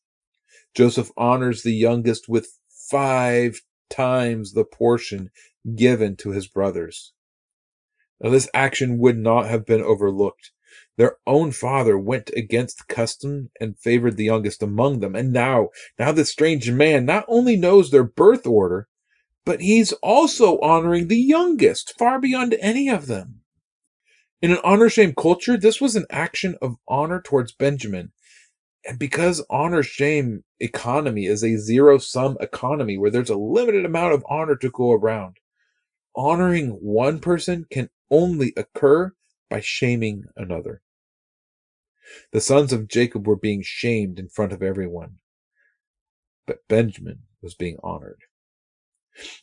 Joseph 0.74 1.10
honors 1.16 1.62
the 1.62 1.74
youngest 1.74 2.28
with 2.28 2.58
five 2.68 3.60
times 3.90 4.52
the 4.52 4.64
portion 4.64 5.30
given 5.76 6.16
to 6.16 6.30
his 6.30 6.46
brothers. 6.46 7.12
Now, 8.20 8.30
this 8.30 8.48
action 8.54 8.98
would 8.98 9.18
not 9.18 9.46
have 9.48 9.66
been 9.66 9.82
overlooked. 9.82 10.50
Their 10.96 11.16
own 11.26 11.52
father 11.52 11.96
went 11.96 12.30
against 12.36 12.88
custom 12.88 13.50
and 13.60 13.78
favored 13.78 14.16
the 14.16 14.24
youngest 14.24 14.62
among 14.62 15.00
them. 15.00 15.14
And 15.14 15.32
now, 15.32 15.68
now 15.98 16.12
this 16.12 16.30
strange 16.30 16.70
man 16.70 17.04
not 17.04 17.24
only 17.28 17.56
knows 17.56 17.90
their 17.90 18.04
birth 18.04 18.46
order, 18.46 18.88
but 19.44 19.60
he's 19.60 19.92
also 19.94 20.58
honoring 20.60 21.08
the 21.08 21.16
youngest 21.16 21.94
far 21.98 22.20
beyond 22.20 22.56
any 22.60 22.88
of 22.88 23.06
them. 23.06 23.42
In 24.40 24.52
an 24.52 24.58
honor 24.62 24.88
shame 24.88 25.14
culture, 25.14 25.56
this 25.56 25.80
was 25.80 25.96
an 25.96 26.06
action 26.10 26.56
of 26.62 26.76
honor 26.86 27.20
towards 27.20 27.52
Benjamin. 27.52 28.12
And 28.86 28.98
because 28.98 29.44
honor 29.50 29.82
shame 29.82 30.44
economy 30.60 31.26
is 31.26 31.42
a 31.42 31.56
zero 31.56 31.98
sum 31.98 32.36
economy 32.40 32.96
where 32.96 33.10
there's 33.10 33.30
a 33.30 33.36
limited 33.36 33.84
amount 33.84 34.14
of 34.14 34.24
honor 34.28 34.56
to 34.56 34.70
go 34.70 34.92
around, 34.92 35.38
honoring 36.14 36.70
one 36.70 37.18
person 37.18 37.66
can 37.70 37.90
only 38.10 38.52
occur 38.56 39.12
by 39.50 39.60
shaming 39.60 40.24
another. 40.36 40.82
The 42.32 42.40
sons 42.40 42.72
of 42.72 42.88
Jacob 42.88 43.26
were 43.26 43.36
being 43.36 43.62
shamed 43.62 44.18
in 44.18 44.28
front 44.28 44.52
of 44.52 44.62
everyone, 44.62 45.16
but 46.46 46.66
Benjamin 46.68 47.24
was 47.42 47.54
being 47.54 47.76
honored. 47.82 48.22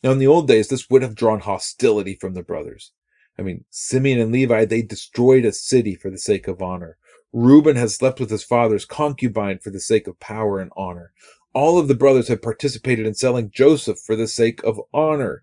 Now, 0.02 0.12
in 0.12 0.18
the 0.18 0.26
old 0.26 0.48
days, 0.48 0.68
this 0.68 0.88
would 0.88 1.02
have 1.02 1.14
drawn 1.14 1.40
hostility 1.40 2.14
from 2.14 2.34
the 2.34 2.42
brothers. 2.42 2.92
I 3.38 3.42
mean, 3.42 3.64
Simeon 3.70 4.20
and 4.20 4.32
Levi, 4.32 4.64
they 4.64 4.82
destroyed 4.82 5.44
a 5.44 5.52
city 5.52 5.94
for 5.94 6.10
the 6.10 6.18
sake 6.18 6.48
of 6.48 6.62
honor. 6.62 6.96
Reuben 7.32 7.76
has 7.76 7.94
slept 7.94 8.18
with 8.18 8.30
his 8.30 8.42
father's 8.42 8.86
concubine 8.86 9.58
for 9.58 9.70
the 9.70 9.80
sake 9.80 10.06
of 10.06 10.18
power 10.20 10.58
and 10.58 10.70
honor. 10.76 11.12
All 11.52 11.78
of 11.78 11.88
the 11.88 11.94
brothers 11.94 12.28
have 12.28 12.42
participated 12.42 13.06
in 13.06 13.14
selling 13.14 13.50
Joseph 13.50 13.98
for 13.98 14.16
the 14.16 14.28
sake 14.28 14.62
of 14.62 14.80
honor. 14.92 15.42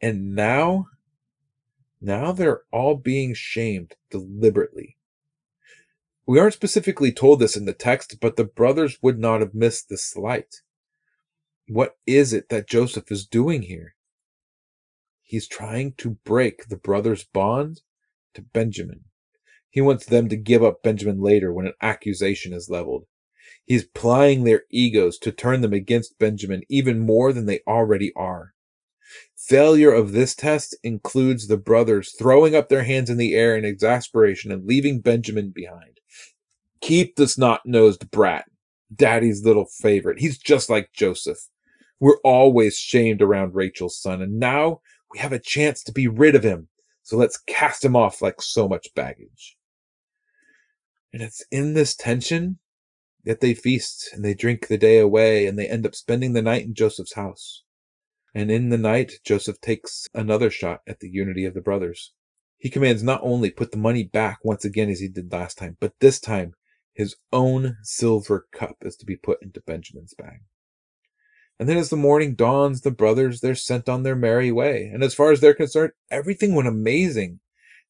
And 0.00 0.34
now, 0.34 0.86
now 2.00 2.32
they're 2.32 2.62
all 2.72 2.96
being 2.96 3.34
shamed 3.34 3.94
deliberately. 4.10 4.96
We 6.26 6.38
aren't 6.38 6.54
specifically 6.54 7.12
told 7.12 7.40
this 7.40 7.56
in 7.56 7.64
the 7.64 7.72
text, 7.72 8.18
but 8.20 8.36
the 8.36 8.44
brothers 8.44 8.98
would 9.00 9.18
not 9.18 9.40
have 9.40 9.54
missed 9.54 9.88
the 9.88 9.96
slight. 9.96 10.62
What 11.68 11.96
is 12.06 12.32
it 12.32 12.48
that 12.48 12.68
Joseph 12.68 13.10
is 13.10 13.26
doing 13.26 13.62
here? 13.62 13.94
He's 15.28 15.46
trying 15.46 15.92
to 15.98 16.16
break 16.24 16.68
the 16.68 16.78
brothers' 16.78 17.22
bond 17.22 17.82
to 18.32 18.40
Benjamin. 18.40 19.04
He 19.68 19.82
wants 19.82 20.06
them 20.06 20.30
to 20.30 20.38
give 20.38 20.64
up 20.64 20.82
Benjamin 20.82 21.20
later 21.20 21.52
when 21.52 21.66
an 21.66 21.74
accusation 21.82 22.54
is 22.54 22.70
leveled. 22.70 23.04
He's 23.66 23.84
plying 23.84 24.44
their 24.44 24.62
egos 24.70 25.18
to 25.18 25.30
turn 25.30 25.60
them 25.60 25.74
against 25.74 26.18
Benjamin 26.18 26.62
even 26.70 27.00
more 27.00 27.34
than 27.34 27.44
they 27.44 27.60
already 27.66 28.10
are. 28.16 28.54
Failure 29.36 29.92
of 29.92 30.12
this 30.12 30.34
test 30.34 30.74
includes 30.82 31.46
the 31.46 31.58
brothers 31.58 32.14
throwing 32.18 32.56
up 32.56 32.70
their 32.70 32.84
hands 32.84 33.10
in 33.10 33.18
the 33.18 33.34
air 33.34 33.54
in 33.54 33.66
exasperation 33.66 34.50
and 34.50 34.66
leaving 34.66 35.02
Benjamin 35.02 35.50
behind. 35.50 36.00
Keep 36.80 37.16
the 37.16 37.28
snot 37.28 37.60
nosed 37.66 38.10
brat, 38.10 38.46
daddy's 38.94 39.44
little 39.44 39.66
favorite. 39.66 40.20
He's 40.20 40.38
just 40.38 40.70
like 40.70 40.94
Joseph. 40.94 41.50
We're 42.00 42.20
always 42.24 42.78
shamed 42.78 43.20
around 43.20 43.54
Rachel's 43.54 44.00
son, 44.00 44.22
and 44.22 44.38
now 44.38 44.80
we 45.12 45.18
have 45.18 45.32
a 45.32 45.38
chance 45.38 45.82
to 45.84 45.92
be 45.92 46.08
rid 46.08 46.34
of 46.34 46.42
him. 46.42 46.68
So 47.02 47.16
let's 47.16 47.40
cast 47.46 47.84
him 47.84 47.96
off 47.96 48.20
like 48.20 48.42
so 48.42 48.68
much 48.68 48.94
baggage. 48.94 49.56
And 51.12 51.22
it's 51.22 51.42
in 51.50 51.74
this 51.74 51.96
tension 51.96 52.58
that 53.24 53.40
they 53.40 53.54
feast 53.54 54.10
and 54.12 54.24
they 54.24 54.34
drink 54.34 54.68
the 54.68 54.78
day 54.78 54.98
away 54.98 55.46
and 55.46 55.58
they 55.58 55.66
end 55.66 55.86
up 55.86 55.94
spending 55.94 56.32
the 56.32 56.42
night 56.42 56.64
in 56.64 56.74
Joseph's 56.74 57.14
house. 57.14 57.62
And 58.34 58.50
in 58.50 58.68
the 58.68 58.78
night, 58.78 59.14
Joseph 59.24 59.60
takes 59.60 60.06
another 60.14 60.50
shot 60.50 60.80
at 60.86 61.00
the 61.00 61.08
unity 61.08 61.44
of 61.44 61.54
the 61.54 61.62
brothers. 61.62 62.12
He 62.58 62.70
commands 62.70 63.02
not 63.02 63.20
only 63.22 63.50
put 63.50 63.70
the 63.70 63.78
money 63.78 64.04
back 64.04 64.38
once 64.42 64.64
again 64.64 64.90
as 64.90 65.00
he 65.00 65.08
did 65.08 65.32
last 65.32 65.56
time, 65.56 65.76
but 65.80 65.94
this 66.00 66.20
time 66.20 66.54
his 66.92 67.16
own 67.32 67.76
silver 67.82 68.48
cup 68.52 68.76
is 68.82 68.96
to 68.96 69.06
be 69.06 69.16
put 69.16 69.42
into 69.42 69.60
Benjamin's 69.60 70.14
bag. 70.14 70.40
And 71.58 71.68
then 71.68 71.76
as 71.76 71.90
the 71.90 71.96
morning 71.96 72.34
dawns, 72.34 72.82
the 72.82 72.90
brothers, 72.90 73.40
they're 73.40 73.54
sent 73.54 73.88
on 73.88 74.02
their 74.02 74.14
merry 74.14 74.52
way. 74.52 74.90
And 74.92 75.02
as 75.02 75.14
far 75.14 75.32
as 75.32 75.40
they're 75.40 75.54
concerned, 75.54 75.92
everything 76.10 76.54
went 76.54 76.68
amazing. 76.68 77.40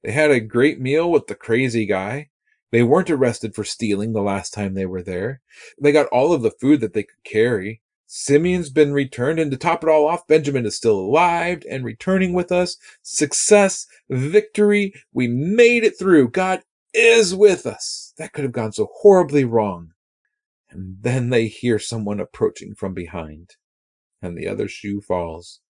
They 0.02 0.12
had 0.12 0.30
a 0.30 0.40
great 0.40 0.80
meal 0.80 1.10
with 1.10 1.26
the 1.26 1.34
crazy 1.34 1.84
guy. 1.84 2.30
They 2.70 2.82
weren't 2.82 3.10
arrested 3.10 3.54
for 3.54 3.64
stealing 3.64 4.12
the 4.12 4.22
last 4.22 4.52
time 4.54 4.75
they 4.75 4.87
were 4.87 5.02
there. 5.02 5.40
They 5.80 5.92
got 5.92 6.06
all 6.06 6.32
of 6.32 6.42
the 6.42 6.50
food 6.50 6.80
that 6.80 6.92
they 6.92 7.02
could 7.02 7.25
carry. 7.25 7.82
Simeon's 8.06 8.70
been 8.70 8.92
returned, 8.94 9.38
and 9.38 9.50
to 9.50 9.56
top 9.58 9.82
it 9.82 9.90
all 9.90 10.06
off, 10.06 10.26
Benjamin 10.26 10.64
is 10.64 10.76
still 10.76 10.98
alive 10.98 11.62
and 11.70 11.84
returning 11.84 12.32
with 12.32 12.50
us. 12.50 12.78
Success, 13.02 13.87
victory, 14.08 14.94
we 15.12 15.28
made 15.28 15.84
it 15.84 15.98
through. 15.98 16.30
God 16.30 16.62
is 16.94 17.34
with 17.34 17.66
us. 17.66 18.14
That 18.16 18.32
could 18.32 18.44
have 18.44 18.52
gone 18.52 18.72
so 18.72 18.88
horribly 19.00 19.44
wrong. 19.44 19.92
And 20.70 20.96
then 21.00 21.30
they 21.30 21.46
hear 21.46 21.78
someone 21.78 22.20
approaching 22.20 22.75
from 22.75 22.94
behind, 22.94 23.56
and 24.20 24.37
the 24.37 24.46
other 24.48 24.68
shoe 24.68 25.00
falls. 25.00 25.60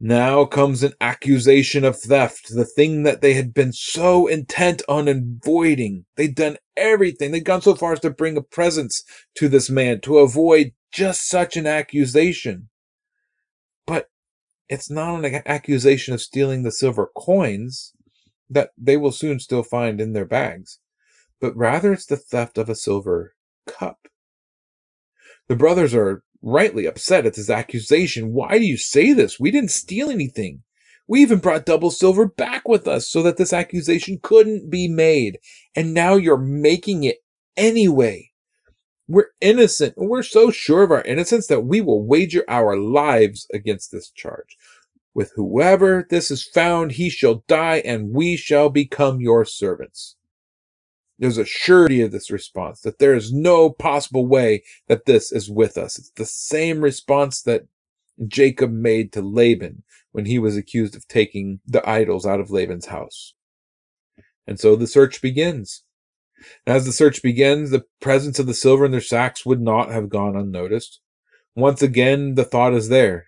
Now 0.00 0.44
comes 0.44 0.82
an 0.82 0.94
accusation 1.00 1.84
of 1.84 2.00
theft, 2.00 2.48
the 2.52 2.64
thing 2.64 3.04
that 3.04 3.20
they 3.20 3.34
had 3.34 3.54
been 3.54 3.72
so 3.72 4.26
intent 4.26 4.82
on 4.88 5.06
avoiding. 5.06 6.06
They'd 6.16 6.34
done 6.34 6.56
everything. 6.76 7.30
They'd 7.30 7.44
gone 7.44 7.62
so 7.62 7.74
far 7.76 7.92
as 7.92 8.00
to 8.00 8.10
bring 8.10 8.36
a 8.36 8.42
presents 8.42 9.04
to 9.36 9.48
this 9.48 9.70
man 9.70 10.00
to 10.00 10.18
avoid 10.18 10.72
just 10.90 11.28
such 11.28 11.56
an 11.56 11.66
accusation. 11.66 12.68
But 13.86 14.08
it's 14.68 14.90
not 14.90 15.24
an 15.24 15.42
accusation 15.46 16.14
of 16.14 16.20
stealing 16.20 16.62
the 16.62 16.72
silver 16.72 17.10
coins 17.16 17.92
that 18.50 18.70
they 18.76 18.96
will 18.96 19.12
soon 19.12 19.38
still 19.38 19.62
find 19.62 20.00
in 20.00 20.14
their 20.14 20.24
bags 20.24 20.80
but 21.42 21.56
rather 21.56 21.92
it's 21.92 22.06
the 22.06 22.16
theft 22.16 22.56
of 22.56 22.70
a 22.70 22.74
silver 22.74 23.34
cup. 23.66 24.08
The 25.48 25.56
brothers 25.56 25.94
are 25.94 26.22
rightly 26.42 26.86
upset 26.86 27.26
at 27.26 27.34
this 27.34 27.50
accusation. 27.50 28.32
Why 28.32 28.58
do 28.58 28.64
you 28.64 28.76
say 28.76 29.12
this? 29.12 29.38
We 29.38 29.50
didn't 29.50 29.70
steal 29.70 30.10
anything. 30.10 30.62
We 31.08 31.20
even 31.20 31.38
brought 31.38 31.66
double 31.66 31.90
silver 31.90 32.26
back 32.26 32.68
with 32.68 32.86
us 32.88 33.08
so 33.08 33.22
that 33.22 33.36
this 33.36 33.52
accusation 33.52 34.18
couldn't 34.22 34.70
be 34.70 34.88
made. 34.88 35.38
And 35.74 35.94
now 35.94 36.14
you're 36.14 36.38
making 36.38 37.04
it 37.04 37.18
anyway. 37.56 38.30
We're 39.08 39.30
innocent. 39.40 39.94
We're 39.96 40.22
so 40.22 40.50
sure 40.50 40.82
of 40.82 40.90
our 40.90 41.02
innocence 41.02 41.48
that 41.48 41.62
we 41.62 41.80
will 41.80 42.06
wager 42.06 42.44
our 42.48 42.76
lives 42.76 43.46
against 43.52 43.90
this 43.92 44.10
charge. 44.10 44.56
With 45.12 45.32
whoever 45.36 46.06
this 46.08 46.30
is 46.30 46.46
found, 46.46 46.92
he 46.92 47.10
shall 47.10 47.44
die, 47.46 47.82
and 47.84 48.14
we 48.14 48.36
shall 48.36 48.70
become 48.70 49.20
your 49.20 49.44
servants. 49.44 50.16
There's 51.18 51.38
a 51.38 51.44
surety 51.44 52.00
of 52.00 52.10
this 52.10 52.30
response 52.30 52.80
that 52.80 52.98
there 52.98 53.14
is 53.14 53.32
no 53.32 53.70
possible 53.70 54.26
way 54.26 54.64
that 54.88 55.06
this 55.06 55.30
is 55.30 55.50
with 55.50 55.76
us. 55.76 55.98
It's 55.98 56.10
the 56.10 56.26
same 56.26 56.80
response 56.80 57.42
that 57.42 57.66
Jacob 58.26 58.72
made 58.72 59.12
to 59.12 59.22
Laban 59.22 59.84
when 60.12 60.26
he 60.26 60.38
was 60.38 60.56
accused 60.56 60.96
of 60.96 61.06
taking 61.08 61.60
the 61.66 61.88
idols 61.88 62.26
out 62.26 62.40
of 62.40 62.50
Laban's 62.50 62.86
house. 62.86 63.34
And 64.46 64.58
so 64.58 64.76
the 64.76 64.86
search 64.86 65.22
begins. 65.22 65.84
As 66.66 66.84
the 66.84 66.92
search 66.92 67.22
begins, 67.22 67.70
the 67.70 67.84
presence 68.00 68.38
of 68.38 68.46
the 68.46 68.54
silver 68.54 68.84
in 68.84 68.90
their 68.90 69.00
sacks 69.00 69.46
would 69.46 69.60
not 69.60 69.90
have 69.90 70.08
gone 70.08 70.36
unnoticed. 70.36 71.00
Once 71.54 71.82
again, 71.82 72.34
the 72.34 72.44
thought 72.44 72.74
is 72.74 72.88
there 72.88 73.26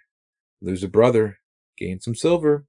lose 0.61 0.83
a 0.83 0.89
brother, 0.89 1.39
gain 1.77 2.01
some 2.01 2.15
silver. 2.15 2.67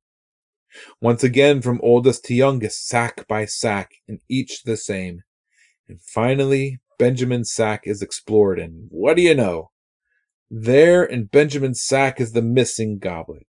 Once 1.02 1.24
again, 1.24 1.62
from 1.62 1.80
oldest 1.84 2.26
to 2.26 2.34
youngest, 2.34 2.88
sack 2.88 3.28
by 3.28 3.46
sack, 3.46 3.96
and 4.08 4.20
each 4.30 4.64
the 4.64 4.78
same. 4.78 5.22
And 5.88 6.02
finally, 6.02 6.80
Benjamin's 6.98 7.54
sack 7.54 7.84
is 7.86 8.02
explored, 8.02 8.60
and 8.60 8.88
what 8.90 9.16
do 9.16 9.22
you 9.22 9.36
know? 9.36 9.72
There 10.50 11.04
in 11.04 11.26
Benjamin's 11.26 11.84
sack 11.84 12.20
is 12.20 12.32
the 12.32 12.42
missing 12.42 13.00
goblet. 13.00 13.46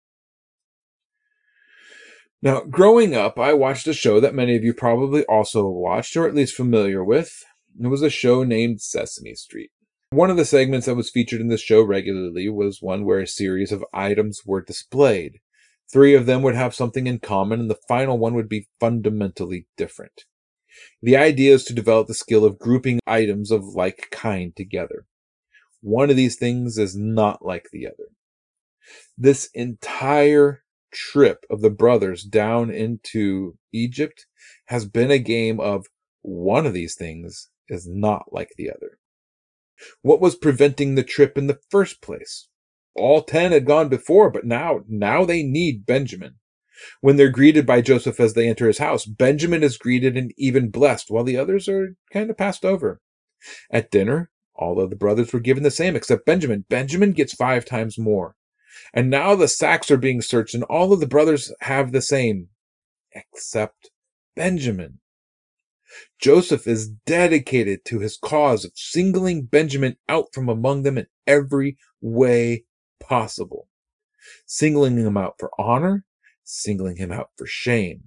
Now, 2.43 2.62
growing 2.62 3.14
up, 3.14 3.38
I 3.38 3.52
watched 3.52 3.87
a 3.87 3.93
show 3.93 4.19
that 4.19 4.35
many 4.35 4.57
of 4.57 4.64
you 4.64 4.75
probably 4.75 5.25
also 5.26 5.69
watched, 5.69 6.17
or 6.17 6.26
at 6.26 6.35
least 6.35 6.57
familiar 6.57 7.05
with. 7.05 7.45
It 7.81 7.87
was 7.87 8.02
a 8.02 8.11
show 8.11 8.43
named 8.43 8.81
Sesame 8.81 9.35
Street. 9.35 9.71
One 10.11 10.29
of 10.29 10.37
the 10.37 10.45
segments 10.45 10.87
that 10.87 10.97
was 10.97 11.09
featured 11.09 11.41
in 11.41 11.49
this 11.49 11.62
show 11.62 11.83
regularly 11.83 12.49
was 12.49 12.83
one 12.83 13.05
where 13.05 13.21
a 13.21 13.26
series 13.26 13.73
of 13.73 13.85
items 13.95 14.43
were 14.45 14.61
displayed. 14.61 15.38
Three 15.92 16.14
of 16.14 16.26
them 16.26 16.42
would 16.42 16.54
have 16.54 16.75
something 16.75 17.06
in 17.06 17.18
common, 17.18 17.61
and 17.61 17.70
the 17.70 17.78
final 17.88 18.18
one 18.18 18.34
would 18.34 18.49
be 18.49 18.68
fundamentally 18.80 19.66
different. 19.76 20.25
The 21.02 21.16
idea 21.16 21.52
is 21.52 21.64
to 21.64 21.75
develop 21.75 22.08
the 22.08 22.14
skill 22.14 22.44
of 22.44 22.58
grouping 22.58 23.00
items 23.06 23.50
of 23.50 23.64
like 23.64 24.08
kind 24.11 24.56
together. 24.56 25.06
One 25.82 26.11
of 26.11 26.16
these 26.16 26.37
things 26.37 26.78
is 26.78 26.96
not 26.96 27.44
like 27.44 27.66
the 27.72 27.87
other. 27.87 28.08
This 29.18 29.50
entire 29.52 30.62
trip 30.92 31.44
of 31.50 31.61
the 31.61 31.70
brothers 31.70 32.25
down 32.25 32.70
into 32.70 33.58
Egypt 33.72 34.26
has 34.66 34.87
been 34.87 35.11
a 35.11 35.18
game 35.18 35.61
of 35.61 35.87
one 36.22 36.66
of 36.66 36.72
these 36.72 36.94
things 36.94 37.50
is 37.68 37.87
not 37.87 38.32
like 38.32 38.50
the 38.56 38.70
other. 38.70 38.99
What 40.02 40.20
was 40.20 40.37
preventing 40.37 40.94
the 40.94 41.02
trip 41.02 41.37
in 41.37 41.49
the 41.49 41.61
first 41.70 42.00
place? 42.00 42.49
All 42.94 43.22
ten 43.22 43.52
had 43.52 43.64
gone 43.64 43.88
before, 43.88 44.30
but 44.30 44.44
now, 44.44 44.80
now 44.88 45.25
they 45.25 45.42
need 45.42 45.87
Benjamin. 45.87 46.37
When 47.00 47.16
they're 47.16 47.30
greeted 47.30 47.64
by 47.64 47.80
Joseph 47.80 48.18
as 48.18 48.34
they 48.34 48.49
enter 48.49 48.66
his 48.66 48.78
house, 48.78 49.06
Benjamin 49.06 49.62
is 49.62 49.78
greeted 49.78 50.16
and 50.16 50.32
even 50.37 50.70
blessed, 50.70 51.11
while 51.11 51.25
the 51.25 51.37
others 51.37 51.69
are 51.69 51.97
kind 52.12 52.28
of 52.28 52.36
passed 52.36 52.64
over. 52.64 53.00
At 53.71 53.90
dinner, 53.90 54.30
all 54.54 54.80
of 54.80 54.90
the 54.90 54.97
brothers 54.97 55.32
were 55.32 55.40
given 55.40 55.62
the 55.62 55.71
same 55.71 55.97
except 55.97 56.26
Benjamin. 56.26 56.64
Benjamin 56.69 57.12
gets 57.12 57.34
five 57.34 57.64
times 57.64 57.99
more. 57.99 58.36
And 58.93 59.10
now 59.10 59.34
the 59.34 59.49
sacks 59.49 59.90
are 59.90 59.97
being 59.97 60.23
searched, 60.23 60.54
and 60.54 60.64
all 60.64 60.93
of 60.93 61.00
the 61.00 61.06
brothers 61.06 61.52
have 61.60 61.93
the 61.93 62.02
same, 62.02 62.49
except 63.12 63.90
Benjamin. 64.34 64.99
Joseph 66.19 66.67
is 66.67 66.88
dedicated 66.88 67.84
to 67.84 68.00
his 68.00 68.17
cause 68.17 68.64
of 68.64 68.73
singling 68.75 69.45
Benjamin 69.45 69.97
out 70.08 70.26
from 70.32 70.49
among 70.49 70.82
them 70.82 70.97
in 70.97 71.06
every 71.26 71.76
way 72.00 72.64
possible, 73.02 73.69
singling 74.47 74.97
him 74.97 75.17
out 75.17 75.34
for 75.38 75.50
honor, 75.58 76.04
singling 76.45 76.97
him 76.97 77.12
out 77.12 77.30
for 77.36 77.47
shame, 77.47 78.04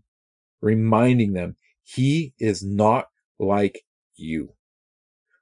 reminding 0.62 1.34
them 1.34 1.56
he 1.84 2.34
is 2.40 2.64
not 2.64 3.08
like 3.40 3.82
you. 4.16 4.54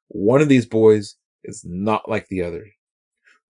One 0.07 0.41
of 0.41 0.49
these 0.49 0.65
boys 0.65 1.15
is 1.43 1.63
not 1.65 2.09
like 2.09 2.27
the 2.27 2.41
other. 2.41 2.65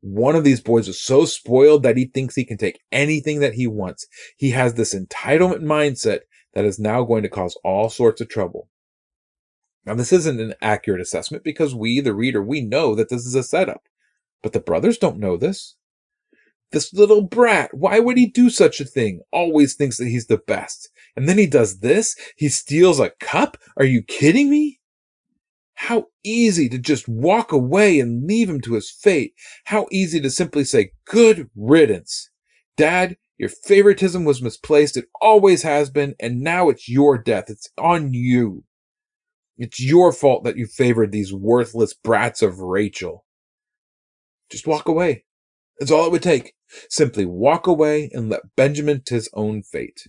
One 0.02 0.36
of 0.36 0.44
these 0.44 0.60
boys 0.60 0.88
is 0.88 1.02
so 1.02 1.26
spoiled 1.26 1.84
that 1.84 1.96
he 1.96 2.06
thinks 2.06 2.36
he 2.36 2.44
can 2.44 2.58
take 2.58 2.82
anything 2.92 3.40
that 3.40 3.54
he 3.54 3.68
wants. 3.68 4.06
He 4.38 4.52
has 4.52 4.74
this 4.74 4.94
entitlement 4.94 5.62
mindset 5.62 6.22
that 6.54 6.66
is 6.66 6.78
now 6.78 7.04
going 7.04 7.24
to 7.24 7.30
cause 7.30 7.58
all 7.64 7.90
sorts 7.90 8.20
of 8.20 8.30
trouble. 8.30 8.70
Now, 9.86 9.96
this 9.96 10.14
isn't 10.14 10.40
an 10.40 10.56
accurate 10.62 11.02
assessment 11.02 11.44
because 11.44 11.76
we, 11.76 12.00
the 12.00 12.14
reader, 12.14 12.42
we 12.42 12.62
know 12.62 12.96
that 12.96 13.10
this 13.10 13.26
is 13.26 13.36
a 13.36 13.44
setup. 13.44 13.84
But 14.42 14.54
the 14.54 14.60
brothers 14.60 14.98
don't 14.98 15.20
know 15.20 15.38
this. 15.38 15.76
This 16.74 16.92
little 16.92 17.22
brat, 17.22 17.70
why 17.72 18.00
would 18.00 18.18
he 18.18 18.26
do 18.26 18.50
such 18.50 18.82
a 18.82 18.86
thing? 18.86 19.22
Always 19.32 19.76
thinks 19.76 19.98
that 19.98 20.08
he's 20.08 20.26
the 20.26 20.40
best. 20.40 20.90
And 21.16 21.30
then 21.30 21.38
he 21.38 21.46
does 21.46 21.80
this? 21.82 22.18
He 22.36 22.50
steals 22.50 23.00
a 23.00 23.12
cup? 23.20 23.58
Are 23.78 23.86
you 23.86 24.02
kidding 24.02 24.50
me? 24.50 24.80
How 25.76 26.08
easy 26.24 26.68
to 26.70 26.80
just 26.80 27.08
walk 27.08 27.52
away 27.52 28.00
and 28.00 28.26
leave 28.26 28.50
him 28.50 28.60
to 28.62 28.74
his 28.74 28.90
fate. 28.90 29.34
How 29.66 29.86
easy 29.92 30.20
to 30.22 30.32
simply 30.32 30.64
say, 30.64 30.94
good 31.06 31.48
riddance. 31.56 32.32
Dad, 32.76 33.18
your 33.38 33.50
favoritism 33.50 34.26
was 34.26 34.42
misplaced. 34.42 34.98
It 34.98 35.10
always 35.22 35.62
has 35.62 35.92
been. 35.92 36.16
And 36.20 36.42
now 36.42 36.70
it's 36.70 36.90
your 36.90 37.20
death. 37.20 37.52
It's 37.52 37.70
on 37.78 38.16
you. 38.16 38.64
It's 39.60 39.80
your 39.80 40.12
fault 40.12 40.44
that 40.46 40.58
you 40.58 40.66
favored 40.66 41.12
these 41.12 41.32
worthless 41.32 41.94
brats 41.94 42.42
of 42.42 42.58
Rachel. 42.60 43.26
Just 44.50 44.66
walk 44.66 44.88
away. 44.88 45.26
That's 45.80 45.92
all 45.92 46.06
it 46.06 46.12
would 46.12 46.24
take. 46.24 46.54
Simply 46.90 47.26
walk 47.26 47.68
away 47.68 48.10
and 48.14 48.30
let 48.30 48.56
Benjamin 48.56 49.02
to 49.06 49.16
his 49.16 49.30
own 49.34 49.64
fate. 49.64 50.08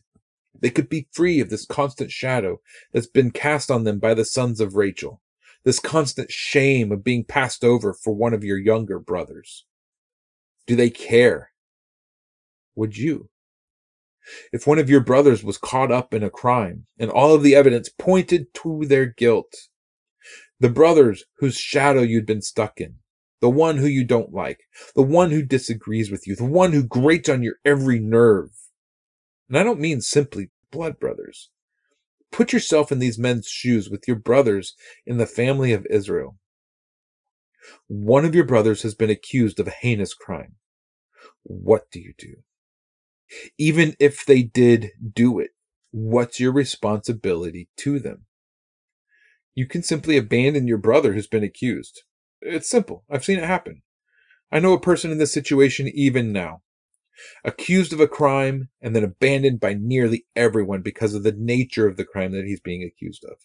They 0.58 0.70
could 0.70 0.88
be 0.88 1.08
free 1.12 1.40
of 1.40 1.50
this 1.50 1.66
constant 1.66 2.10
shadow 2.10 2.60
that's 2.92 3.06
been 3.06 3.30
cast 3.30 3.70
on 3.70 3.84
them 3.84 3.98
by 3.98 4.14
the 4.14 4.24
sons 4.24 4.60
of 4.60 4.74
Rachel 4.74 5.20
this 5.64 5.80
constant 5.80 6.30
shame 6.30 6.92
of 6.92 7.02
being 7.02 7.24
passed 7.24 7.64
over 7.64 7.94
for 7.94 8.14
one 8.14 8.34
of 8.34 8.44
your 8.44 8.58
younger 8.58 8.98
brothers? 8.98 9.64
Do 10.66 10.76
they 10.76 10.90
care? 10.90 11.50
Would 12.76 12.96
you? 12.96 13.30
If 14.52 14.66
one 14.66 14.78
of 14.78 14.88
your 14.88 15.00
brothers 15.00 15.42
was 15.42 15.58
caught 15.58 15.90
up 15.90 16.14
in 16.14 16.22
a 16.22 16.30
crime 16.30 16.86
and 16.98 17.10
all 17.10 17.34
of 17.34 17.42
the 17.42 17.54
evidence 17.54 17.88
pointed 17.88 18.46
to 18.54 18.84
their 18.86 19.06
guilt, 19.06 19.54
the 20.60 20.70
brothers 20.70 21.24
whose 21.38 21.56
shadow 21.56 22.00
you'd 22.00 22.26
been 22.26 22.42
stuck 22.42 22.80
in, 22.80 22.96
the 23.44 23.50
one 23.50 23.76
who 23.76 23.86
you 23.86 24.04
don't 24.04 24.32
like, 24.32 24.60
the 24.94 25.02
one 25.02 25.30
who 25.30 25.42
disagrees 25.42 26.10
with 26.10 26.26
you, 26.26 26.34
the 26.34 26.46
one 26.46 26.72
who 26.72 26.82
grates 26.82 27.28
on 27.28 27.42
your 27.42 27.56
every 27.62 27.98
nerve. 27.98 28.48
And 29.50 29.58
I 29.58 29.62
don't 29.62 29.80
mean 29.80 30.00
simply 30.00 30.48
blood 30.72 30.98
brothers. 30.98 31.50
Put 32.32 32.54
yourself 32.54 32.90
in 32.90 33.00
these 33.00 33.18
men's 33.18 33.46
shoes 33.46 33.90
with 33.90 34.08
your 34.08 34.16
brothers 34.16 34.74
in 35.04 35.18
the 35.18 35.26
family 35.26 35.74
of 35.74 35.86
Israel. 35.90 36.38
One 37.86 38.24
of 38.24 38.34
your 38.34 38.46
brothers 38.46 38.80
has 38.80 38.94
been 38.94 39.10
accused 39.10 39.60
of 39.60 39.68
a 39.68 39.72
heinous 39.78 40.14
crime. 40.14 40.54
What 41.42 41.90
do 41.90 42.00
you 42.00 42.14
do? 42.16 42.36
Even 43.58 43.94
if 44.00 44.24
they 44.24 44.42
did 44.42 44.92
do 45.12 45.38
it, 45.38 45.50
what's 45.90 46.40
your 46.40 46.52
responsibility 46.52 47.68
to 47.76 47.98
them? 47.98 48.24
You 49.54 49.66
can 49.66 49.82
simply 49.82 50.16
abandon 50.16 50.66
your 50.66 50.78
brother 50.78 51.12
who's 51.12 51.26
been 51.26 51.44
accused. 51.44 52.04
It's 52.44 52.68
simple. 52.68 53.04
I've 53.10 53.24
seen 53.24 53.38
it 53.38 53.44
happen. 53.44 53.82
I 54.52 54.60
know 54.60 54.74
a 54.74 54.80
person 54.80 55.10
in 55.10 55.18
this 55.18 55.32
situation 55.32 55.88
even 55.88 56.30
now 56.30 56.62
accused 57.44 57.92
of 57.92 58.00
a 58.00 58.08
crime, 58.08 58.68
and 58.80 58.94
then 58.94 59.04
abandoned 59.04 59.60
by 59.60 59.74
nearly 59.74 60.26
everyone 60.34 60.82
because 60.82 61.14
of 61.14 61.22
the 61.22 61.32
nature 61.32 61.86
of 61.86 61.96
the 61.96 62.04
crime 62.04 62.32
that 62.32 62.44
he's 62.44 62.60
being 62.60 62.82
accused 62.82 63.24
of. 63.24 63.38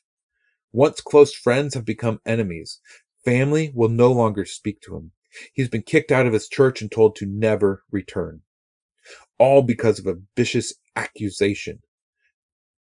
Once 0.71 1.01
close 1.01 1.33
friends 1.33 1.73
have 1.73 1.85
become 1.85 2.19
enemies, 2.25 2.79
family 3.23 3.71
will 3.73 3.89
no 3.89 4.11
longer 4.11 4.45
speak 4.45 4.81
to 4.81 4.95
him. 4.95 5.11
He's 5.53 5.69
been 5.69 5.83
kicked 5.83 6.11
out 6.11 6.25
of 6.25 6.33
his 6.33 6.47
church 6.47 6.81
and 6.81 6.91
told 6.91 7.15
to 7.15 7.25
never 7.25 7.83
return. 7.91 8.41
All 9.37 9.61
because 9.61 9.99
of 9.99 10.07
a 10.07 10.19
vicious 10.35 10.73
accusation 10.95 11.81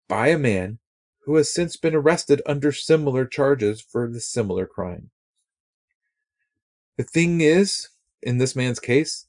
by 0.08 0.30
a 0.30 0.38
man 0.38 0.80
who 1.26 1.36
has 1.36 1.54
since 1.54 1.76
been 1.76 1.94
arrested 1.94 2.42
under 2.46 2.72
similar 2.72 3.26
charges 3.26 3.82
for 3.82 4.10
the 4.10 4.22
similar 4.22 4.66
crime. 4.66 5.12
The 6.98 7.04
thing 7.04 7.42
is, 7.42 7.90
in 8.22 8.38
this 8.38 8.56
man's 8.56 8.80
case, 8.80 9.28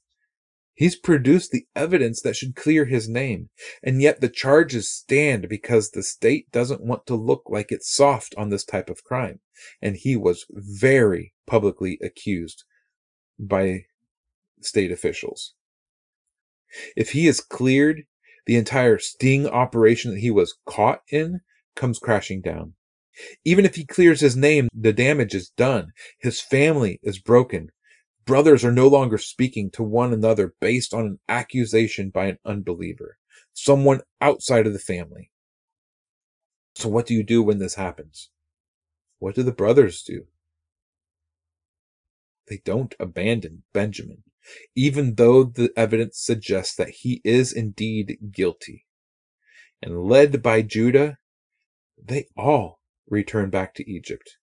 He's 0.79 0.95
produced 0.95 1.51
the 1.51 1.67
evidence 1.75 2.21
that 2.21 2.37
should 2.37 2.55
clear 2.55 2.85
his 2.85 3.09
name, 3.09 3.49
and 3.83 4.01
yet 4.01 4.21
the 4.21 4.29
charges 4.29 4.89
stand 4.89 5.49
because 5.49 5.91
the 5.91 6.03
state 6.03 6.49
doesn't 6.53 6.85
want 6.85 7.05
to 7.07 7.15
look 7.15 7.43
like 7.49 7.69
it's 7.69 7.93
soft 7.93 8.33
on 8.37 8.47
this 8.47 8.63
type 8.63 8.89
of 8.89 9.03
crime. 9.03 9.41
And 9.81 9.97
he 9.97 10.15
was 10.15 10.45
very 10.49 11.33
publicly 11.45 11.99
accused 12.01 12.63
by 13.37 13.87
state 14.61 14.89
officials. 14.89 15.53
If 16.95 17.11
he 17.11 17.27
is 17.27 17.41
cleared, 17.41 18.05
the 18.45 18.55
entire 18.55 18.99
sting 18.99 19.47
operation 19.47 20.11
that 20.11 20.21
he 20.21 20.31
was 20.31 20.55
caught 20.65 21.01
in 21.09 21.41
comes 21.75 21.99
crashing 21.99 22.39
down. 22.39 22.75
Even 23.45 23.65
if 23.65 23.75
he 23.75 23.85
clears 23.85 24.21
his 24.21 24.35
name, 24.35 24.67
the 24.73 24.93
damage 24.93 25.33
is 25.33 25.49
done. 25.49 25.91
His 26.19 26.41
family 26.41 26.99
is 27.03 27.19
broken. 27.19 27.69
Brothers 28.25 28.63
are 28.63 28.71
no 28.71 28.87
longer 28.87 29.17
speaking 29.17 29.71
to 29.71 29.83
one 29.83 30.13
another 30.13 30.53
based 30.59 30.93
on 30.93 31.05
an 31.05 31.19
accusation 31.27 32.09
by 32.09 32.27
an 32.27 32.37
unbeliever, 32.45 33.17
someone 33.53 34.01
outside 34.21 34.67
of 34.67 34.73
the 34.73 34.79
family. 34.79 35.31
So, 36.75 36.89
what 36.89 37.07
do 37.07 37.13
you 37.13 37.23
do 37.23 37.41
when 37.41 37.59
this 37.59 37.75
happens? 37.75 38.29
What 39.17 39.35
do 39.35 39.43
the 39.43 39.51
brothers 39.51 40.03
do? 40.03 40.27
They 42.47 42.61
don't 42.63 42.95
abandon 42.99 43.63
Benjamin, 43.73 44.23
even 44.75 45.15
though 45.15 45.43
the 45.43 45.71
evidence 45.75 46.19
suggests 46.19 46.75
that 46.75 46.89
he 46.89 47.21
is 47.23 47.51
indeed 47.51 48.17
guilty. 48.31 48.85
And 49.81 50.03
led 50.03 50.41
by 50.41 50.61
Judah, 50.61 51.17
they 52.01 52.27
all 52.35 52.78
return 53.09 53.49
back 53.49 53.73
to 53.75 53.89
Egypt. 53.89 54.37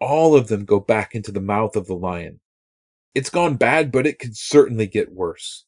All 0.00 0.34
of 0.34 0.48
them 0.48 0.64
go 0.64 0.80
back 0.80 1.14
into 1.14 1.32
the 1.32 1.40
mouth 1.40 1.76
of 1.76 1.86
the 1.86 1.94
lion. 1.94 2.40
It's 3.14 3.30
gone 3.30 3.56
bad, 3.56 3.90
but 3.90 4.06
it 4.06 4.18
could 4.18 4.36
certainly 4.36 4.86
get 4.86 5.12
worse. 5.12 5.64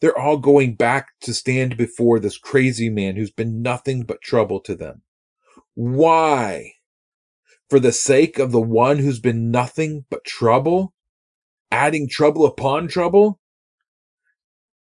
They're 0.00 0.18
all 0.18 0.38
going 0.38 0.74
back 0.74 1.08
to 1.20 1.34
stand 1.34 1.76
before 1.76 2.18
this 2.18 2.38
crazy 2.38 2.88
man 2.88 3.16
who's 3.16 3.30
been 3.30 3.60
nothing 3.60 4.04
but 4.04 4.22
trouble 4.22 4.60
to 4.60 4.74
them. 4.74 5.02
Why? 5.74 6.72
For 7.68 7.78
the 7.78 7.92
sake 7.92 8.38
of 8.38 8.52
the 8.52 8.60
one 8.60 8.98
who's 8.98 9.20
been 9.20 9.50
nothing 9.50 10.06
but 10.08 10.24
trouble? 10.24 10.94
Adding 11.70 12.08
trouble 12.08 12.46
upon 12.46 12.88
trouble? 12.88 13.40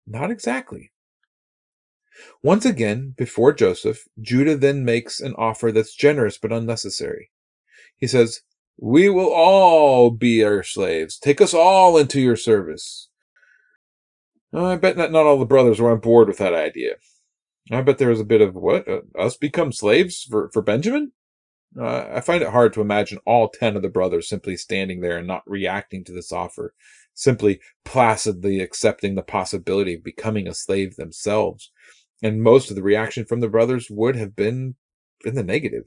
Not 0.06 0.30
exactly. 0.30 0.92
Once 2.42 2.64
again, 2.64 3.14
before 3.16 3.52
Joseph, 3.52 4.04
Judah 4.20 4.56
then 4.56 4.84
makes 4.84 5.20
an 5.20 5.34
offer 5.36 5.72
that's 5.72 5.94
generous 5.94 6.38
but 6.38 6.52
unnecessary. 6.52 7.30
He 7.96 8.06
says, 8.06 8.40
we 8.76 9.08
will 9.08 9.32
all 9.32 10.10
be 10.10 10.42
our 10.42 10.62
slaves. 10.62 11.18
Take 11.18 11.40
us 11.40 11.54
all 11.54 11.96
into 11.96 12.20
your 12.20 12.36
service. 12.36 13.08
I 14.52 14.76
bet 14.76 14.96
not, 14.96 15.10
not 15.10 15.26
all 15.26 15.38
the 15.38 15.44
brothers 15.44 15.80
were 15.80 15.90
on 15.90 16.00
board 16.00 16.28
with 16.28 16.38
that 16.38 16.54
idea. 16.54 16.94
I 17.70 17.80
bet 17.82 17.98
there 17.98 18.10
was 18.10 18.20
a 18.20 18.24
bit 18.24 18.40
of 18.40 18.54
what? 18.54 18.86
Uh, 18.86 19.00
us 19.18 19.36
become 19.36 19.72
slaves 19.72 20.22
for, 20.22 20.50
for 20.52 20.62
Benjamin? 20.62 21.12
Uh, 21.78 22.06
I 22.12 22.20
find 22.20 22.42
it 22.42 22.50
hard 22.50 22.72
to 22.74 22.80
imagine 22.80 23.18
all 23.26 23.48
ten 23.48 23.74
of 23.74 23.82
the 23.82 23.88
brothers 23.88 24.28
simply 24.28 24.56
standing 24.56 25.00
there 25.00 25.18
and 25.18 25.26
not 25.26 25.42
reacting 25.44 26.04
to 26.04 26.12
this 26.12 26.30
offer, 26.30 26.74
simply 27.14 27.60
placidly 27.84 28.60
accepting 28.60 29.14
the 29.14 29.22
possibility 29.22 29.94
of 29.94 30.04
becoming 30.04 30.46
a 30.46 30.54
slave 30.54 30.96
themselves. 30.96 31.72
And 32.24 32.42
most 32.42 32.70
of 32.70 32.76
the 32.76 32.82
reaction 32.82 33.26
from 33.26 33.40
the 33.40 33.50
brothers 33.50 33.88
would 33.90 34.16
have 34.16 34.34
been 34.34 34.76
in 35.26 35.34
the 35.34 35.44
negative. 35.44 35.84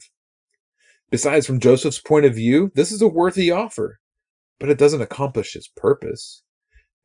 Besides, 1.10 1.47
from 1.47 1.60
Joseph's 1.60 2.00
point 2.00 2.28
of 2.28 2.36
view, 2.36 2.71
this 2.76 2.91
is 2.91 3.02
a 3.02 3.08
worthy 3.08 3.50
offer, 3.50 4.00
but 4.60 4.69
it 4.69 4.78
doesn't 4.78 5.02
accomplish 5.02 5.54
his 5.54 5.67
purpose. 5.67 6.43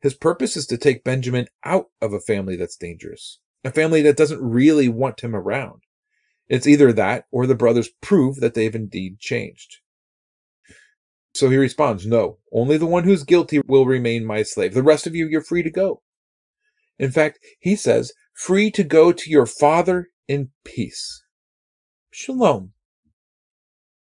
His 0.01 0.13
purpose 0.13 0.55
is 0.55 0.67
to 0.67 0.77
take 0.77 1.03
Benjamin 1.03 1.47
out 1.65 1.87
of 1.99 2.13
a 2.13 2.19
family 2.19 2.55
that's 2.55 2.77
dangerous, 2.77 3.39
a 3.63 3.71
family 3.71 4.03
that 4.03 4.17
doesn't 4.17 4.39
really 4.39 4.87
want 4.87 5.21
him 5.21 5.35
around. 5.35 5.81
It's 6.47 6.67
either 6.67 6.93
that 6.93 7.25
or 7.31 7.47
the 7.47 7.55
brothers 7.55 7.89
prove 8.01 8.35
that 8.35 8.53
they've 8.53 8.75
indeed 8.75 9.17
changed. 9.19 9.77
So 11.33 11.49
he 11.49 11.57
responds, 11.57 12.05
No, 12.05 12.37
only 12.51 12.77
the 12.77 12.85
one 12.85 13.05
who's 13.05 13.23
guilty 13.23 13.61
will 13.65 13.87
remain 13.87 14.25
my 14.25 14.43
slave. 14.43 14.75
The 14.75 14.83
rest 14.83 15.07
of 15.07 15.15
you, 15.15 15.27
you're 15.27 15.41
free 15.41 15.63
to 15.63 15.71
go. 15.71 16.03
In 16.99 17.09
fact, 17.09 17.39
he 17.59 17.75
says, 17.75 18.13
free 18.33 18.71
to 18.71 18.83
go 18.83 19.11
to 19.11 19.29
your 19.29 19.45
father 19.45 20.09
in 20.27 20.49
peace. 20.63 21.23
Shalom. 22.11 22.73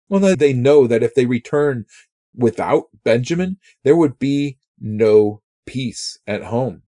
Well, 0.08 0.36
they 0.36 0.54
know 0.54 0.88
that 0.88 1.04
if 1.04 1.13
they 1.13 1.26
return 1.26 1.86
without 2.36 2.86
Benjamin, 3.04 3.58
there 3.84 3.96
would 3.96 4.18
be 4.18 4.58
no 4.80 5.42
peace 5.65 6.20
at 6.26 6.46
home. 6.46 6.84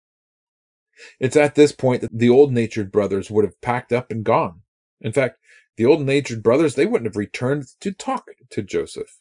It's 1.21 1.37
at 1.37 1.55
this 1.55 1.73
point 1.73 2.03
that 2.03 2.19
the 2.19 2.29
old 2.29 2.53
natured 2.53 2.91
brothers 2.91 3.31
would 3.31 3.45
have 3.45 3.61
packed 3.61 3.93
up 3.93 4.11
and 4.11 4.25
gone. 4.25 4.63
In 5.01 5.13
fact, 5.13 5.39
the 5.77 5.85
old 5.85 6.03
natured 6.03 6.43
brothers, 6.43 6.75
they 6.75 6.87
wouldn't 6.87 7.07
have 7.07 7.17
returned 7.17 7.67
to 7.81 7.93
talk 7.93 8.27
to 8.51 8.63
Joseph. 8.63 9.21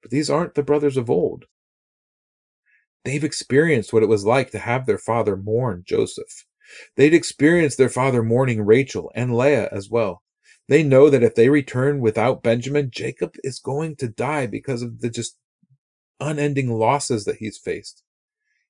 But 0.00 0.10
these 0.10 0.28
aren't 0.28 0.54
the 0.54 0.62
brothers 0.62 0.96
of 0.96 1.08
old. 1.08 1.46
They've 3.04 3.22
experienced 3.22 3.92
what 3.92 4.02
it 4.02 4.08
was 4.08 4.24
like 4.24 4.50
to 4.50 4.58
have 4.58 4.86
their 4.86 4.98
father 4.98 5.36
mourn 5.36 5.82
Joseph. 5.86 6.46
They'd 6.96 7.14
experienced 7.14 7.78
their 7.78 7.88
father 7.88 8.22
mourning 8.22 8.62
Rachel 8.62 9.10
and 9.14 9.36
Leah 9.36 9.68
as 9.72 9.90
well. 9.90 10.22
They 10.68 10.82
know 10.82 11.10
that 11.10 11.22
if 11.22 11.34
they 11.34 11.48
return 11.48 12.00
without 12.00 12.42
Benjamin, 12.42 12.90
Jacob 12.90 13.34
is 13.42 13.58
going 13.58 13.96
to 13.96 14.08
die 14.08 14.46
because 14.46 14.82
of 14.82 15.00
the 15.00 15.10
just 15.10 15.36
unending 16.20 16.70
losses 16.70 17.24
that 17.24 17.36
he's 17.36 17.58
faced. 17.58 18.02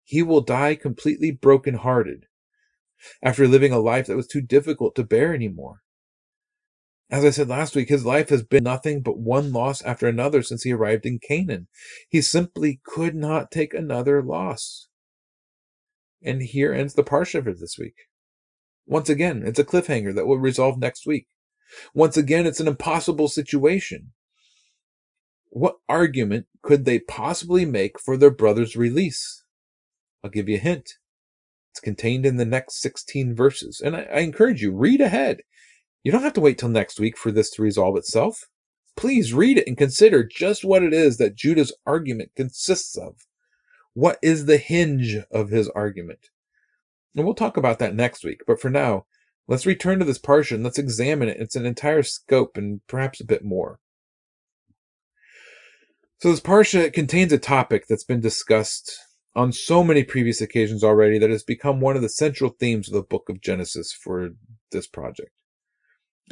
He 0.05 0.22
will 0.22 0.40
die 0.40 0.74
completely 0.74 1.31
broken-hearted 1.31 2.26
after 3.22 3.46
living 3.46 3.72
a 3.72 3.78
life 3.78 4.07
that 4.07 4.16
was 4.16 4.26
too 4.26 4.40
difficult 4.40 4.94
to 4.96 5.05
bear 5.05 5.35
anymore. 5.35 5.83
As 7.11 7.26
I 7.26 7.31
said 7.31 7.48
last 7.48 7.76
week, 7.76 7.90
his 7.90 8.07
life 8.07 8.31
has 8.31 8.42
been 8.42 8.64
nothing 8.64 9.02
but 9.02 9.18
one 9.18 9.52
loss 9.52 9.83
after 9.83 10.09
another 10.09 10.42
since 10.42 10.62
he 10.62 10.72
arrived 10.72 11.05
in 11.05 11.18
Canaan. 11.18 11.68
He 12.09 12.22
simply 12.22 12.81
could 12.85 13.14
not 13.14 13.50
take 13.50 13.74
another 13.74 14.22
loss. 14.22 14.88
And 16.25 16.43
here 16.43 16.73
ends 16.73 16.95
the 16.95 17.05
parsha 17.05 17.43
for 17.43 17.53
this 17.53 17.77
week. 17.79 17.95
Once 18.87 19.09
again, 19.09 19.43
it's 19.45 19.59
a 19.59 19.65
cliffhanger 19.65 20.15
that 20.15 20.27
will 20.27 20.39
resolve 20.39 20.79
next 20.79 21.07
week. 21.07 21.27
Once 21.95 22.17
again, 22.17 22.47
it's 22.47 22.61
an 22.61 22.69
impossible 22.69 23.29
situation. 23.29 24.13
What 25.51 25.77
argument 25.89 26.47
could 26.63 26.85
they 26.85 26.99
possibly 26.99 27.65
make 27.65 27.99
for 28.01 28.17
their 28.17 28.31
brother's 28.31 28.77
release? 28.77 29.45
I'll 30.23 30.31
give 30.31 30.49
you 30.49 30.57
a 30.57 30.61
hint. 30.61 30.95
It's 31.73 31.81
contained 31.81 32.27
in 32.27 32.37
the 32.37 32.45
next 32.45 32.81
16 32.81 33.35
verses. 33.35 33.81
And 33.81 33.97
I, 33.97 34.03
I, 34.03 34.19
encourage 34.21 34.63
you, 34.63 34.73
read 34.73 35.01
ahead. 35.01 35.41
You 36.03 36.13
don't 36.13 36.23
have 36.23 36.35
to 36.35 36.41
wait 36.41 36.59
till 36.59 36.69
next 36.69 37.01
week 37.01 37.17
for 37.17 37.31
this 37.31 37.51
to 37.53 37.63
resolve 37.63 37.97
itself. 37.97 38.49
Please 38.97 39.33
read 39.33 39.57
it 39.57 39.67
and 39.67 39.77
consider 39.77 40.23
just 40.23 40.65
what 40.65 40.83
it 40.83 40.93
is 40.93 41.17
that 41.17 41.35
Judah's 41.35 41.75
argument 41.87 42.33
consists 42.37 42.97
of. 42.97 43.17
What 43.94 44.18
is 44.22 44.46
the 44.46 44.59
hinge 44.59 45.16
of 45.31 45.50
his 45.50 45.68
argument? 45.70 46.31
And 47.14 47.24
we'll 47.24 47.35
talk 47.35 47.57
about 47.57 47.78
that 47.78 47.94
next 47.94 48.24
week. 48.24 48.40
But 48.46 48.61
for 48.61 48.70
now, 48.70 49.05
Let's 49.48 49.66
return 49.66 49.98
to 49.98 50.05
this 50.05 50.18
parsha 50.18 50.52
and 50.52 50.64
let's 50.64 50.78
examine 50.78 51.28
it, 51.28 51.40
its 51.40 51.57
an 51.57 51.66
entire 51.66 52.02
scope 52.02 52.57
and 52.57 52.81
perhaps 52.87 53.20
a 53.20 53.26
bit 53.26 53.44
more. 53.44 53.81
So 56.20 56.31
this 56.31 56.40
parsha 56.40 56.92
contains 56.92 57.33
a 57.33 57.38
topic 57.38 57.87
that's 57.88 58.05
been 58.05 58.20
discussed 58.20 58.96
on 59.35 59.52
so 59.52 59.83
many 59.83 60.05
previous 60.05 60.40
occasions 60.40 60.85
already 60.85 61.18
that 61.18 61.31
has 61.31 61.42
become 61.42 61.81
one 61.81 61.96
of 61.96 62.02
the 62.02 62.09
central 62.09 62.50
themes 62.50 62.88
of 62.88 62.94
the 62.94 63.02
book 63.02 63.28
of 63.28 63.40
Genesis 63.40 63.92
for 63.92 64.31
this 64.70 64.87
project. 64.87 65.31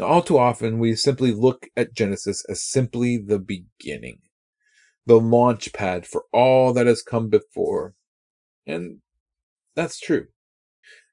All 0.00 0.22
too 0.22 0.38
often, 0.38 0.78
we 0.78 0.94
simply 0.94 1.32
look 1.32 1.66
at 1.76 1.94
Genesis 1.94 2.44
as 2.48 2.62
simply 2.62 3.18
the 3.18 3.40
beginning, 3.40 4.20
the 5.06 5.18
launch 5.18 5.72
pad 5.72 6.06
for 6.06 6.24
all 6.32 6.72
that 6.72 6.86
has 6.86 7.02
come 7.02 7.28
before. 7.28 7.94
And 8.66 8.98
that's 9.74 10.00
true. 10.00 10.26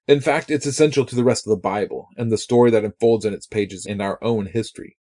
In 0.07 0.21
fact, 0.21 0.49
it's 0.49 0.65
essential 0.65 1.05
to 1.05 1.15
the 1.15 1.23
rest 1.23 1.45
of 1.45 1.51
the 1.51 1.61
Bible 1.61 2.07
and 2.15 2.31
the 2.31 2.37
story 2.37 2.71
that 2.71 2.85
unfolds 2.85 3.25
in 3.25 3.33
its 3.33 3.47
pages 3.47 3.85
in 3.85 3.99
our 3.99 4.17
own 4.23 4.47
history. 4.47 4.97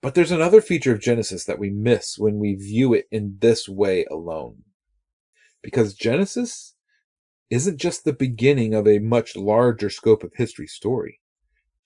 But 0.00 0.14
there's 0.14 0.30
another 0.30 0.60
feature 0.60 0.92
of 0.92 1.00
Genesis 1.00 1.44
that 1.44 1.58
we 1.58 1.70
miss 1.70 2.18
when 2.18 2.38
we 2.38 2.54
view 2.54 2.94
it 2.94 3.06
in 3.10 3.38
this 3.40 3.68
way 3.68 4.04
alone. 4.10 4.62
Because 5.62 5.94
Genesis 5.94 6.74
isn't 7.50 7.78
just 7.78 8.04
the 8.04 8.12
beginning 8.12 8.74
of 8.74 8.86
a 8.86 8.98
much 8.98 9.36
larger 9.36 9.90
scope 9.90 10.22
of 10.22 10.32
history 10.34 10.66
story. 10.66 11.20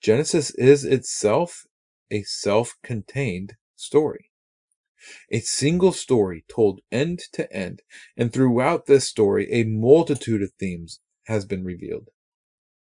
Genesis 0.01 0.51
is 0.51 0.83
itself 0.83 1.65
a 2.11 2.23
self 2.23 2.75
contained 2.83 3.55
story. 3.75 4.31
A 5.31 5.39
single 5.39 5.91
story 5.91 6.45
told 6.47 6.81
end 6.91 7.19
to 7.33 7.51
end, 7.51 7.81
and 8.15 8.31
throughout 8.31 8.85
this 8.85 9.07
story, 9.07 9.51
a 9.51 9.63
multitude 9.63 10.41
of 10.41 10.51
themes 10.53 10.99
has 11.25 11.45
been 11.45 11.63
revealed. 11.63 12.09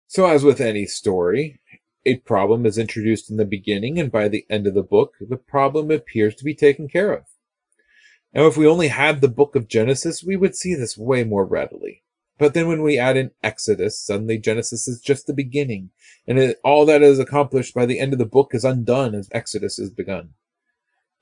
So, 0.08 0.26
as 0.26 0.44
with 0.44 0.60
any 0.60 0.86
story, 0.86 1.60
a 2.06 2.18
problem 2.18 2.66
is 2.66 2.78
introduced 2.78 3.30
in 3.30 3.38
the 3.38 3.46
beginning, 3.46 4.00
and 4.00 4.12
by 4.12 4.28
the 4.28 4.46
end 4.50 4.68
of 4.68 4.74
the 4.74 4.84
book, 4.84 5.16
the 5.20 5.38
problem 5.38 5.92
appears 5.92 6.36
to 6.36 6.44
be 6.44 6.56
taken 6.56 6.88
care 6.88 7.14
of. 7.14 7.26
Now, 8.34 8.48
if 8.48 8.58
we 8.58 8.68
only 8.68 8.90
had 8.90 9.22
the 9.22 9.28
book 9.28 9.56
of 9.56 9.68
Genesis, 9.68 10.24
we 10.24 10.36
would 10.36 10.56
see 10.56 10.76
this 10.76 10.98
way 10.98 11.24
more 11.24 11.46
readily. 11.46 12.04
But 12.38 12.54
then 12.54 12.68
when 12.68 12.82
we 12.82 12.98
add 12.98 13.18
in 13.18 13.32
Exodus, 13.44 14.00
suddenly 14.00 14.38
Genesis 14.38 14.88
is 14.88 15.02
just 15.02 15.28
the 15.28 15.34
beginning, 15.34 15.92
and 16.26 16.40
it, 16.40 16.60
all 16.64 16.86
that 16.86 17.02
is 17.02 17.20
accomplished 17.20 17.74
by 17.74 17.86
the 17.86 18.00
end 18.00 18.14
of 18.14 18.20
the 18.20 18.26
book 18.26 18.52
is 18.54 18.64
undone 18.64 19.14
as 19.14 19.30
Exodus 19.32 19.78
is 19.78 19.90
begun. 19.90 20.34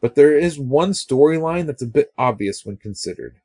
But 0.01 0.15
there 0.15 0.37
is 0.37 0.59
one 0.59 0.91
storyline 0.91 1.65
that's 1.65 1.81
a 1.81 1.87
bit 1.87 2.13
obvious 2.17 2.65
when 2.65 2.77
considered. 2.77 3.37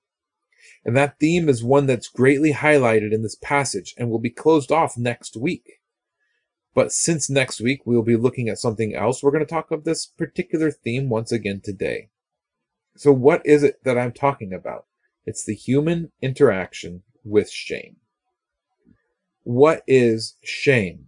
And 0.84 0.96
that 0.96 1.18
theme 1.18 1.48
is 1.48 1.62
one 1.62 1.86
that's 1.86 2.08
greatly 2.08 2.52
highlighted 2.52 3.12
in 3.12 3.22
this 3.22 3.36
passage 3.36 3.94
and 3.96 4.10
will 4.10 4.18
be 4.18 4.30
closed 4.30 4.72
off 4.72 4.96
next 4.96 5.36
week. 5.36 5.80
But 6.74 6.92
since 6.92 7.30
next 7.30 7.60
week 7.60 7.82
we'll 7.84 8.02
be 8.02 8.16
looking 8.16 8.48
at 8.48 8.58
something 8.58 8.94
else, 8.94 9.22
we're 9.22 9.30
going 9.30 9.44
to 9.44 9.50
talk 9.50 9.70
of 9.70 9.84
this 9.84 10.06
particular 10.06 10.70
theme 10.70 11.08
once 11.08 11.30
again 11.30 11.60
today. 11.62 12.08
So, 12.96 13.12
what 13.12 13.44
is 13.46 13.62
it 13.62 13.82
that 13.84 13.98
I'm 13.98 14.12
talking 14.12 14.52
about? 14.52 14.86
It's 15.24 15.44
the 15.44 15.54
human 15.54 16.12
interaction 16.20 17.02
with 17.24 17.50
shame. 17.50 17.96
What 19.44 19.82
is 19.86 20.36
shame? 20.42 21.06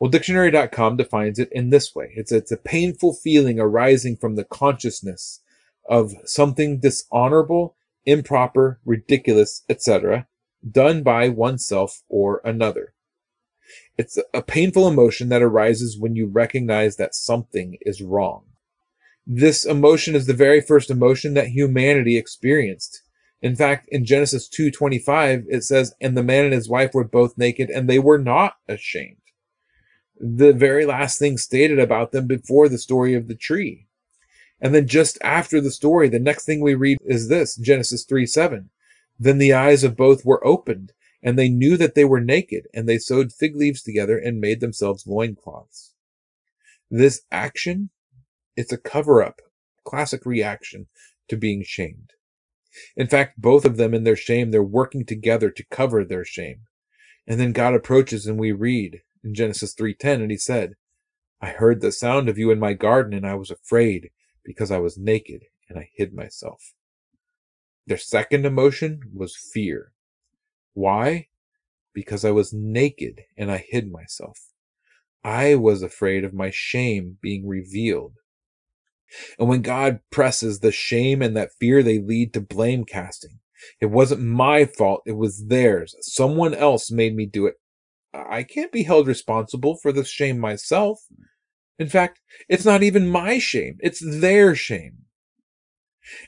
Well, 0.00 0.10
dictionary.com 0.10 0.96
defines 0.96 1.38
it 1.38 1.50
in 1.52 1.68
this 1.68 1.94
way 1.94 2.12
it's, 2.16 2.32
it's 2.32 2.50
a 2.50 2.56
painful 2.56 3.12
feeling 3.12 3.60
arising 3.60 4.16
from 4.16 4.34
the 4.34 4.44
consciousness 4.44 5.42
of 5.88 6.14
something 6.24 6.80
dishonorable, 6.80 7.76
improper, 8.06 8.80
ridiculous, 8.86 9.62
etc., 9.68 10.26
done 10.68 11.02
by 11.02 11.28
oneself 11.28 12.02
or 12.08 12.40
another. 12.44 12.94
It's 13.98 14.18
a 14.32 14.40
painful 14.42 14.88
emotion 14.88 15.28
that 15.28 15.42
arises 15.42 15.98
when 15.98 16.16
you 16.16 16.26
recognize 16.26 16.96
that 16.96 17.14
something 17.14 17.76
is 17.82 18.00
wrong. 18.00 18.44
This 19.26 19.66
emotion 19.66 20.14
is 20.14 20.26
the 20.26 20.32
very 20.34 20.62
first 20.62 20.90
emotion 20.90 21.34
that 21.34 21.48
humanity 21.48 22.16
experienced. 22.16 23.02
In 23.42 23.54
fact, 23.54 23.86
in 23.90 24.06
Genesis 24.06 24.48
2:25 24.48 25.44
it 25.48 25.62
says, 25.62 25.94
"And 26.00 26.16
the 26.16 26.22
man 26.22 26.46
and 26.46 26.54
his 26.54 26.68
wife 26.68 26.94
were 26.94 27.04
both 27.04 27.36
naked 27.36 27.68
and 27.68 27.88
they 27.88 27.98
were 27.98 28.18
not 28.18 28.54
ashamed." 28.66 29.19
The 30.22 30.52
very 30.52 30.84
last 30.84 31.18
thing 31.18 31.38
stated 31.38 31.78
about 31.78 32.12
them 32.12 32.26
before 32.26 32.68
the 32.68 32.76
story 32.76 33.14
of 33.14 33.26
the 33.26 33.34
tree. 33.34 33.86
And 34.60 34.74
then 34.74 34.86
just 34.86 35.16
after 35.22 35.62
the 35.62 35.70
story, 35.70 36.10
the 36.10 36.18
next 36.18 36.44
thing 36.44 36.60
we 36.60 36.74
read 36.74 36.98
is 37.06 37.28
this, 37.28 37.56
Genesis 37.56 38.04
3:7. 38.04 38.68
Then 39.18 39.38
the 39.38 39.54
eyes 39.54 39.82
of 39.82 39.96
both 39.96 40.26
were 40.26 40.46
opened, 40.46 40.92
and 41.22 41.38
they 41.38 41.48
knew 41.48 41.78
that 41.78 41.94
they 41.94 42.04
were 42.04 42.20
naked, 42.20 42.68
and 42.74 42.86
they 42.86 42.98
sewed 42.98 43.32
fig 43.32 43.56
leaves 43.56 43.82
together 43.82 44.18
and 44.18 44.40
made 44.40 44.60
themselves 44.60 45.06
loincloths. 45.06 45.94
This 46.90 47.22
action, 47.32 47.88
it's 48.56 48.72
a 48.72 48.78
cover 48.78 49.22
up, 49.22 49.40
classic 49.84 50.26
reaction 50.26 50.88
to 51.28 51.36
being 51.38 51.62
shamed. 51.62 52.12
In 52.94 53.06
fact, 53.06 53.40
both 53.40 53.64
of 53.64 53.78
them 53.78 53.94
in 53.94 54.04
their 54.04 54.16
shame, 54.16 54.50
they're 54.50 54.62
working 54.62 55.06
together 55.06 55.50
to 55.50 55.64
cover 55.70 56.04
their 56.04 56.26
shame. 56.26 56.66
And 57.26 57.40
then 57.40 57.52
God 57.52 57.74
approaches 57.74 58.26
and 58.26 58.38
we 58.38 58.52
read 58.52 59.00
in 59.22 59.34
Genesis 59.34 59.74
3:10 59.74 60.22
and 60.22 60.30
he 60.30 60.36
said, 60.36 60.74
I 61.40 61.50
heard 61.50 61.80
the 61.80 61.92
sound 61.92 62.28
of 62.28 62.38
you 62.38 62.50
in 62.50 62.58
my 62.58 62.74
garden 62.74 63.14
and 63.14 63.26
I 63.26 63.34
was 63.34 63.50
afraid 63.50 64.10
because 64.44 64.70
I 64.70 64.78
was 64.78 64.98
naked 64.98 65.44
and 65.68 65.78
I 65.78 65.90
hid 65.94 66.12
myself. 66.12 66.74
Their 67.86 67.98
second 67.98 68.44
emotion 68.44 69.00
was 69.14 69.36
fear. 69.36 69.92
Why? 70.74 71.28
Because 71.94 72.24
I 72.24 72.30
was 72.30 72.52
naked 72.52 73.22
and 73.36 73.50
I 73.50 73.64
hid 73.66 73.90
myself. 73.90 74.38
I 75.24 75.54
was 75.54 75.82
afraid 75.82 76.24
of 76.24 76.32
my 76.32 76.50
shame 76.50 77.18
being 77.20 77.46
revealed. 77.46 78.14
And 79.38 79.48
when 79.48 79.62
God 79.62 80.00
presses 80.10 80.60
the 80.60 80.72
shame 80.72 81.20
and 81.20 81.36
that 81.36 81.52
fear, 81.58 81.82
they 81.82 81.98
lead 81.98 82.32
to 82.34 82.40
blame 82.40 82.84
casting. 82.84 83.40
It 83.80 83.86
wasn't 83.86 84.22
my 84.22 84.64
fault. 84.64 85.02
It 85.04 85.16
was 85.16 85.46
theirs. 85.46 85.94
Someone 86.00 86.54
else 86.54 86.90
made 86.90 87.14
me 87.14 87.26
do 87.26 87.46
it. 87.46 87.59
I 88.12 88.42
can't 88.42 88.72
be 88.72 88.82
held 88.82 89.06
responsible 89.06 89.76
for 89.76 89.92
this 89.92 90.08
shame 90.08 90.38
myself. 90.38 91.00
In 91.78 91.88
fact, 91.88 92.20
it's 92.48 92.64
not 92.64 92.82
even 92.82 93.08
my 93.08 93.38
shame. 93.38 93.78
It's 93.80 94.00
their 94.04 94.54
shame. 94.54 95.06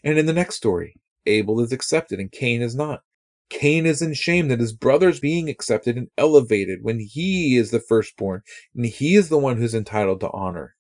And 0.04 0.18
in 0.18 0.26
the 0.26 0.32
next 0.32 0.56
story, 0.56 0.96
Abel 1.26 1.60
is 1.60 1.72
accepted 1.72 2.18
and 2.20 2.30
Cain 2.30 2.62
is 2.62 2.74
not. 2.74 3.02
Cain 3.48 3.84
is 3.84 4.00
in 4.00 4.14
shame 4.14 4.48
that 4.48 4.60
his 4.60 4.72
brother's 4.72 5.20
being 5.20 5.48
accepted 5.48 5.96
and 5.96 6.08
elevated 6.16 6.82
when 6.82 7.00
he 7.00 7.56
is 7.56 7.70
the 7.70 7.80
firstborn 7.80 8.42
and 8.74 8.86
he 8.86 9.14
is 9.14 9.28
the 9.28 9.38
one 9.38 9.58
who's 9.58 9.74
entitled 9.74 10.20
to 10.20 10.30
honor. 10.30 10.76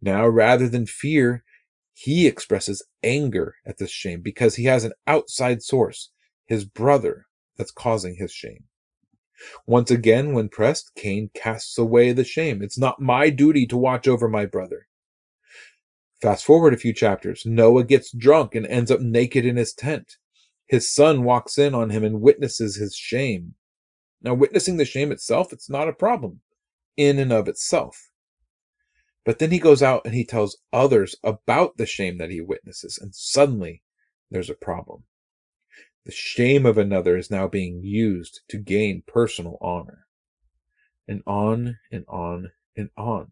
Now, 0.00 0.26
rather 0.26 0.68
than 0.68 0.86
fear, 0.86 1.42
he 1.94 2.26
expresses 2.26 2.86
anger 3.02 3.56
at 3.66 3.78
this 3.78 3.90
shame 3.90 4.20
because 4.20 4.56
he 4.56 4.64
has 4.64 4.84
an 4.84 4.92
outside 5.06 5.62
source, 5.62 6.10
his 6.46 6.64
brother, 6.64 7.26
that's 7.56 7.70
causing 7.70 8.16
his 8.16 8.32
shame. 8.32 8.64
Once 9.66 9.90
again, 9.90 10.32
when 10.32 10.48
pressed, 10.48 10.92
Cain 10.94 11.30
casts 11.34 11.78
away 11.78 12.12
the 12.12 12.24
shame. 12.24 12.62
It's 12.62 12.78
not 12.78 13.00
my 13.00 13.30
duty 13.30 13.66
to 13.66 13.76
watch 13.76 14.06
over 14.06 14.28
my 14.28 14.46
brother. 14.46 14.88
Fast 16.20 16.44
forward 16.44 16.72
a 16.72 16.78
few 16.78 16.92
chapters. 16.92 17.44
Noah 17.44 17.84
gets 17.84 18.10
drunk 18.10 18.54
and 18.54 18.66
ends 18.66 18.90
up 18.90 19.00
naked 19.00 19.44
in 19.44 19.56
his 19.56 19.74
tent. 19.74 20.16
His 20.66 20.92
son 20.92 21.24
walks 21.24 21.58
in 21.58 21.74
on 21.74 21.90
him 21.90 22.04
and 22.04 22.20
witnesses 22.20 22.76
his 22.76 22.96
shame. 22.96 23.54
Now, 24.22 24.32
witnessing 24.32 24.78
the 24.78 24.86
shame 24.86 25.12
itself, 25.12 25.52
it's 25.52 25.68
not 25.68 25.88
a 25.88 25.92
problem 25.92 26.40
in 26.96 27.18
and 27.18 27.32
of 27.32 27.46
itself. 27.48 28.10
But 29.24 29.38
then 29.38 29.50
he 29.50 29.58
goes 29.58 29.82
out 29.82 30.02
and 30.04 30.14
he 30.14 30.24
tells 30.24 30.58
others 30.72 31.16
about 31.22 31.76
the 31.76 31.86
shame 31.86 32.18
that 32.18 32.30
he 32.30 32.40
witnesses, 32.40 32.98
and 33.00 33.14
suddenly 33.14 33.82
there's 34.30 34.50
a 34.50 34.54
problem. 34.54 35.04
The 36.04 36.12
shame 36.12 36.66
of 36.66 36.76
another 36.76 37.16
is 37.16 37.30
now 37.30 37.48
being 37.48 37.82
used 37.82 38.42
to 38.48 38.58
gain 38.58 39.04
personal 39.06 39.56
honor. 39.62 40.06
And 41.08 41.22
on 41.26 41.78
and 41.90 42.04
on 42.08 42.52
and 42.76 42.90
on. 42.96 43.30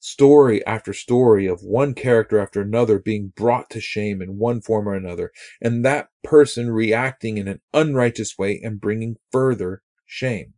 Story 0.00 0.64
after 0.66 0.92
story 0.92 1.46
of 1.46 1.62
one 1.62 1.94
character 1.94 2.40
after 2.40 2.60
another 2.60 2.98
being 2.98 3.28
brought 3.28 3.70
to 3.70 3.80
shame 3.80 4.20
in 4.20 4.38
one 4.38 4.60
form 4.60 4.88
or 4.88 4.94
another, 4.94 5.30
and 5.60 5.84
that 5.84 6.08
person 6.24 6.70
reacting 6.70 7.38
in 7.38 7.46
an 7.46 7.60
unrighteous 7.72 8.36
way 8.36 8.60
and 8.60 8.80
bringing 8.80 9.16
further 9.30 9.82
shame. 10.04 10.54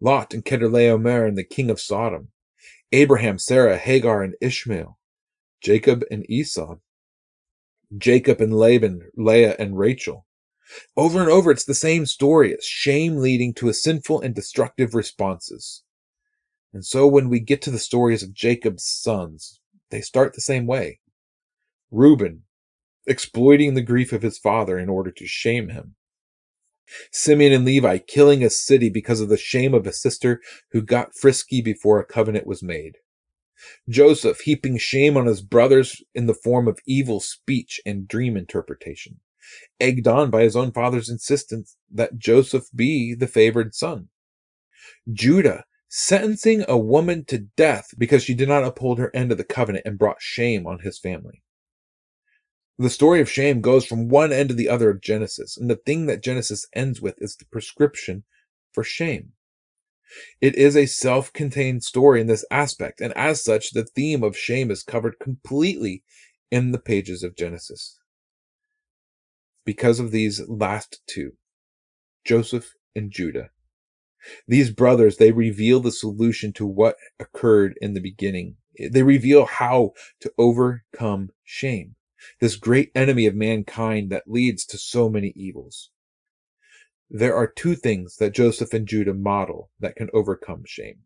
Lot 0.00 0.34
and 0.34 0.44
Chedorlaomer 0.44 1.26
and 1.26 1.38
the 1.38 1.44
king 1.44 1.70
of 1.70 1.80
Sodom, 1.80 2.28
Abraham, 2.92 3.38
Sarah, 3.38 3.78
Hagar, 3.78 4.22
and 4.22 4.34
Ishmael, 4.40 4.98
Jacob 5.62 6.04
and 6.10 6.28
Esau, 6.30 6.76
Jacob 7.96 8.40
and 8.40 8.52
Laban, 8.52 9.10
Leah 9.16 9.56
and 9.58 9.78
Rachel. 9.78 10.26
Over 10.96 11.20
and 11.20 11.30
over, 11.30 11.50
it's 11.50 11.64
the 11.64 11.74
same 11.74 12.06
story. 12.06 12.52
It's 12.52 12.66
shame 12.66 13.16
leading 13.16 13.54
to 13.54 13.68
a 13.68 13.74
sinful 13.74 14.20
and 14.20 14.34
destructive 14.34 14.94
responses. 14.94 15.82
And 16.72 16.84
so 16.84 17.06
when 17.06 17.28
we 17.28 17.40
get 17.40 17.60
to 17.62 17.70
the 17.70 17.78
stories 17.78 18.22
of 18.22 18.32
Jacob's 18.32 18.84
sons, 18.84 19.60
they 19.90 20.00
start 20.00 20.34
the 20.34 20.40
same 20.40 20.66
way. 20.66 21.00
Reuben, 21.90 22.44
exploiting 23.06 23.74
the 23.74 23.82
grief 23.82 24.12
of 24.12 24.22
his 24.22 24.38
father 24.38 24.78
in 24.78 24.88
order 24.88 25.10
to 25.10 25.26
shame 25.26 25.68
him. 25.68 25.96
Simeon 27.10 27.52
and 27.52 27.64
Levi 27.64 27.98
killing 27.98 28.42
a 28.42 28.50
city 28.50 28.88
because 28.88 29.20
of 29.20 29.28
the 29.28 29.36
shame 29.36 29.74
of 29.74 29.86
a 29.86 29.92
sister 29.92 30.40
who 30.72 30.82
got 30.82 31.14
frisky 31.14 31.60
before 31.60 32.00
a 32.00 32.04
covenant 32.04 32.46
was 32.46 32.62
made. 32.62 32.96
Joseph 33.88 34.40
heaping 34.40 34.76
shame 34.76 35.16
on 35.16 35.26
his 35.26 35.42
brothers 35.42 36.02
in 36.14 36.26
the 36.26 36.34
form 36.34 36.66
of 36.66 36.80
evil 36.86 37.20
speech 37.20 37.80
and 37.86 38.08
dream 38.08 38.36
interpretation, 38.36 39.20
egged 39.80 40.06
on 40.06 40.30
by 40.30 40.42
his 40.42 40.56
own 40.56 40.72
father's 40.72 41.08
insistence 41.08 41.76
that 41.90 42.18
Joseph 42.18 42.66
be 42.74 43.14
the 43.14 43.26
favored 43.26 43.74
son. 43.74 44.08
Judah 45.12 45.64
sentencing 45.88 46.64
a 46.68 46.78
woman 46.78 47.24
to 47.26 47.38
death 47.38 47.90
because 47.98 48.22
she 48.22 48.34
did 48.34 48.48
not 48.48 48.64
uphold 48.64 48.98
her 48.98 49.14
end 49.14 49.30
of 49.30 49.38
the 49.38 49.44
covenant 49.44 49.84
and 49.86 49.98
brought 49.98 50.22
shame 50.22 50.66
on 50.66 50.78
his 50.80 50.98
family. 50.98 51.42
The 52.78 52.88
story 52.88 53.20
of 53.20 53.30
shame 53.30 53.60
goes 53.60 53.84
from 53.84 54.08
one 54.08 54.32
end 54.32 54.48
to 54.48 54.54
the 54.54 54.68
other 54.68 54.90
of 54.90 55.02
Genesis, 55.02 55.56
and 55.56 55.68
the 55.68 55.76
thing 55.76 56.06
that 56.06 56.22
Genesis 56.22 56.66
ends 56.74 57.00
with 57.02 57.14
is 57.18 57.36
the 57.36 57.44
prescription 57.44 58.24
for 58.72 58.82
shame. 58.82 59.32
It 60.40 60.56
is 60.56 60.76
a 60.76 60.86
self 60.86 61.32
contained 61.32 61.84
story 61.84 62.20
in 62.20 62.26
this 62.26 62.44
aspect, 62.50 63.00
and 63.00 63.12
as 63.12 63.44
such, 63.44 63.70
the 63.70 63.84
theme 63.84 64.22
of 64.22 64.36
shame 64.36 64.70
is 64.70 64.82
covered 64.82 65.18
completely 65.18 66.02
in 66.50 66.72
the 66.72 66.78
pages 66.78 67.22
of 67.22 67.36
Genesis. 67.36 67.98
Because 69.64 70.00
of 70.00 70.10
these 70.10 70.40
last 70.48 71.00
two, 71.06 71.32
Joseph 72.24 72.74
and 72.94 73.10
Judah, 73.10 73.50
these 74.46 74.70
brothers, 74.70 75.16
they 75.16 75.32
reveal 75.32 75.80
the 75.80 75.92
solution 75.92 76.52
to 76.54 76.66
what 76.66 76.96
occurred 77.18 77.78
in 77.80 77.94
the 77.94 78.00
beginning. 78.00 78.56
They 78.78 79.02
reveal 79.02 79.46
how 79.46 79.92
to 80.20 80.32
overcome 80.38 81.30
shame, 81.44 81.96
this 82.40 82.56
great 82.56 82.90
enemy 82.94 83.26
of 83.26 83.34
mankind 83.34 84.10
that 84.10 84.30
leads 84.30 84.64
to 84.66 84.78
so 84.78 85.08
many 85.08 85.32
evils. 85.34 85.90
There 87.10 87.34
are 87.36 87.46
two 87.46 87.74
things 87.74 88.16
that 88.16 88.34
Joseph 88.34 88.72
and 88.72 88.86
Judah 88.86 89.14
model 89.14 89.70
that 89.80 89.96
can 89.96 90.08
overcome 90.14 90.62
shame. 90.64 91.00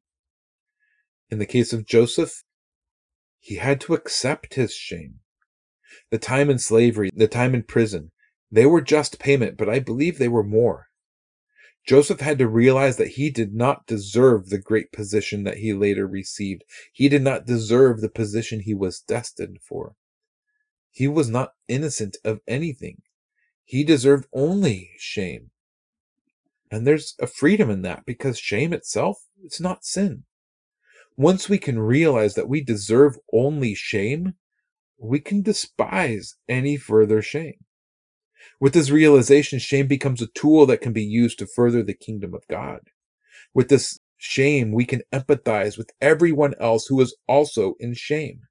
In 1.31 1.39
the 1.39 1.47
case 1.47 1.73
of 1.73 1.87
Joseph, 1.87 2.45
he 3.41 3.57
had 3.57 3.81
to 3.83 3.95
accept 3.95 4.55
his 4.55 4.73
shame. 4.75 5.21
The 6.11 6.19
time 6.19 6.51
in 6.51 6.59
slavery, 6.59 7.11
the 7.13 7.29
time 7.29 7.55
in 7.55 7.63
prison, 7.65 8.13
They 8.51 8.67
were 8.67 8.81
just 8.81 9.19
payment, 9.19 9.57
but 9.57 9.69
I 9.69 9.81
believe 9.81 10.19
they 10.19 10.29
were 10.29 10.45
more. 10.45 10.87
Joseph 11.87 12.21
had 12.21 12.39
to 12.39 12.49
realize 12.49 12.97
that 12.97 13.13
he 13.13 13.31
did 13.31 13.55
not 13.55 13.87
deserve 13.87 14.49
the 14.49 14.59
great 14.59 14.91
position 14.91 15.45
that 15.45 15.59
he 15.59 15.73
later 15.73 16.07
received. 16.07 16.65
He 16.93 17.09
did 17.09 17.23
not 17.23 17.47
deserve 17.47 18.01
the 18.01 18.09
position 18.09 18.61
he 18.61 18.75
was 18.75 19.01
destined 19.01 19.61
for. 19.63 19.95
He 20.91 21.07
was 21.07 21.29
not 21.29 21.53
innocent 21.69 22.17
of 22.25 22.41
anything. 22.49 23.03
He 23.65 23.85
deserved 23.85 24.27
only 24.33 24.91
shame. 24.99 25.51
And 26.71 26.87
there's 26.87 27.15
a 27.21 27.27
freedom 27.27 27.71
in 27.71 27.83
that 27.83 28.05
because 28.05 28.39
shame 28.39 28.73
itself, 28.73 29.19
it's 29.45 29.61
not 29.61 29.85
sin. 29.85 30.25
Once 31.17 31.49
we 31.49 31.59
can 31.59 31.79
realize 31.79 32.35
that 32.35 32.49
we 32.49 32.61
deserve 32.61 33.17
only 33.33 33.75
shame, 33.75 34.35
we 34.99 35.21
can 35.21 35.43
despise 35.43 36.35
any 36.49 36.77
further 36.77 37.23
shame. 37.23 37.66
With 38.61 38.73
this 38.75 38.91
realization, 38.91 39.59
shame 39.59 39.87
becomes 39.87 40.23
a 40.23 40.29
tool 40.29 40.67
that 40.67 40.81
can 40.81 40.93
be 40.93 41.05
used 41.05 41.39
to 41.41 41.47
further 41.47 41.83
the 41.83 41.95
kingdom 41.95 42.35
of 42.35 42.47
God. 42.49 42.81
With 43.55 43.69
this 43.69 43.99
shame, 44.17 44.73
we 44.73 44.85
can 44.85 45.03
empathize 45.13 45.77
with 45.77 45.91
everyone 46.01 46.55
else 46.61 46.87
who 46.87 47.01
is 47.01 47.17
also 47.27 47.75
in 47.79 47.95
shame. 47.95 48.43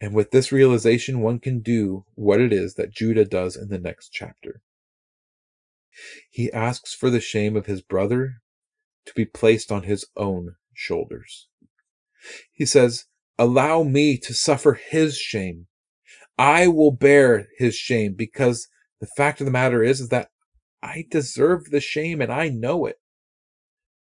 And 0.00 0.14
with 0.14 0.30
this 0.30 0.52
realization, 0.52 1.20
one 1.20 1.38
can 1.38 1.60
do 1.60 2.04
what 2.14 2.40
it 2.40 2.52
is 2.52 2.74
that 2.74 2.94
Judah 2.94 3.24
does 3.24 3.56
in 3.56 3.68
the 3.68 3.78
next 3.78 4.10
chapter. 4.12 4.60
He 6.30 6.52
asks 6.52 6.94
for 6.94 7.08
the 7.08 7.20
shame 7.20 7.56
of 7.56 7.66
his 7.66 7.80
brother 7.80 8.42
to 9.06 9.14
be 9.14 9.24
placed 9.24 9.72
on 9.72 9.84
his 9.84 10.06
own 10.16 10.56
shoulders. 10.74 11.48
He 12.52 12.66
says, 12.66 13.06
Allow 13.38 13.82
me 13.82 14.18
to 14.18 14.34
suffer 14.34 14.74
his 14.74 15.16
shame. 15.16 15.66
I 16.38 16.68
will 16.68 16.90
bear 16.92 17.48
his 17.56 17.74
shame 17.74 18.14
because 18.14 18.68
the 19.00 19.08
fact 19.16 19.40
of 19.40 19.44
the 19.44 19.50
matter 19.50 19.82
is, 19.82 20.00
is 20.00 20.08
that 20.08 20.30
I 20.82 21.06
deserve 21.10 21.70
the 21.70 21.80
shame 21.80 22.20
and 22.20 22.32
I 22.32 22.48
know 22.48 22.86
it. 22.86 22.96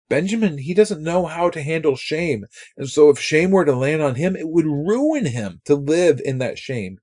Benjamin, 0.08 0.58
he 0.58 0.74
doesn't 0.74 1.02
know 1.02 1.26
how 1.26 1.50
to 1.50 1.62
handle 1.62 1.96
shame. 1.96 2.44
And 2.76 2.88
so 2.88 3.08
if 3.08 3.18
shame 3.18 3.50
were 3.50 3.64
to 3.64 3.74
land 3.74 4.02
on 4.02 4.16
him, 4.16 4.36
it 4.36 4.48
would 4.48 4.66
ruin 4.66 5.26
him 5.26 5.60
to 5.64 5.74
live 5.74 6.20
in 6.24 6.38
that 6.38 6.58
shame. 6.58 6.98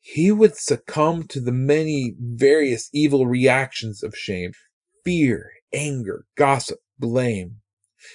He 0.00 0.32
would 0.32 0.56
succumb 0.56 1.24
to 1.28 1.40
the 1.40 1.52
many 1.52 2.14
various 2.18 2.88
evil 2.92 3.26
reactions 3.26 4.02
of 4.02 4.16
shame 4.16 4.52
fear, 5.04 5.50
anger, 5.72 6.26
gossip, 6.36 6.78
blame. 6.98 7.56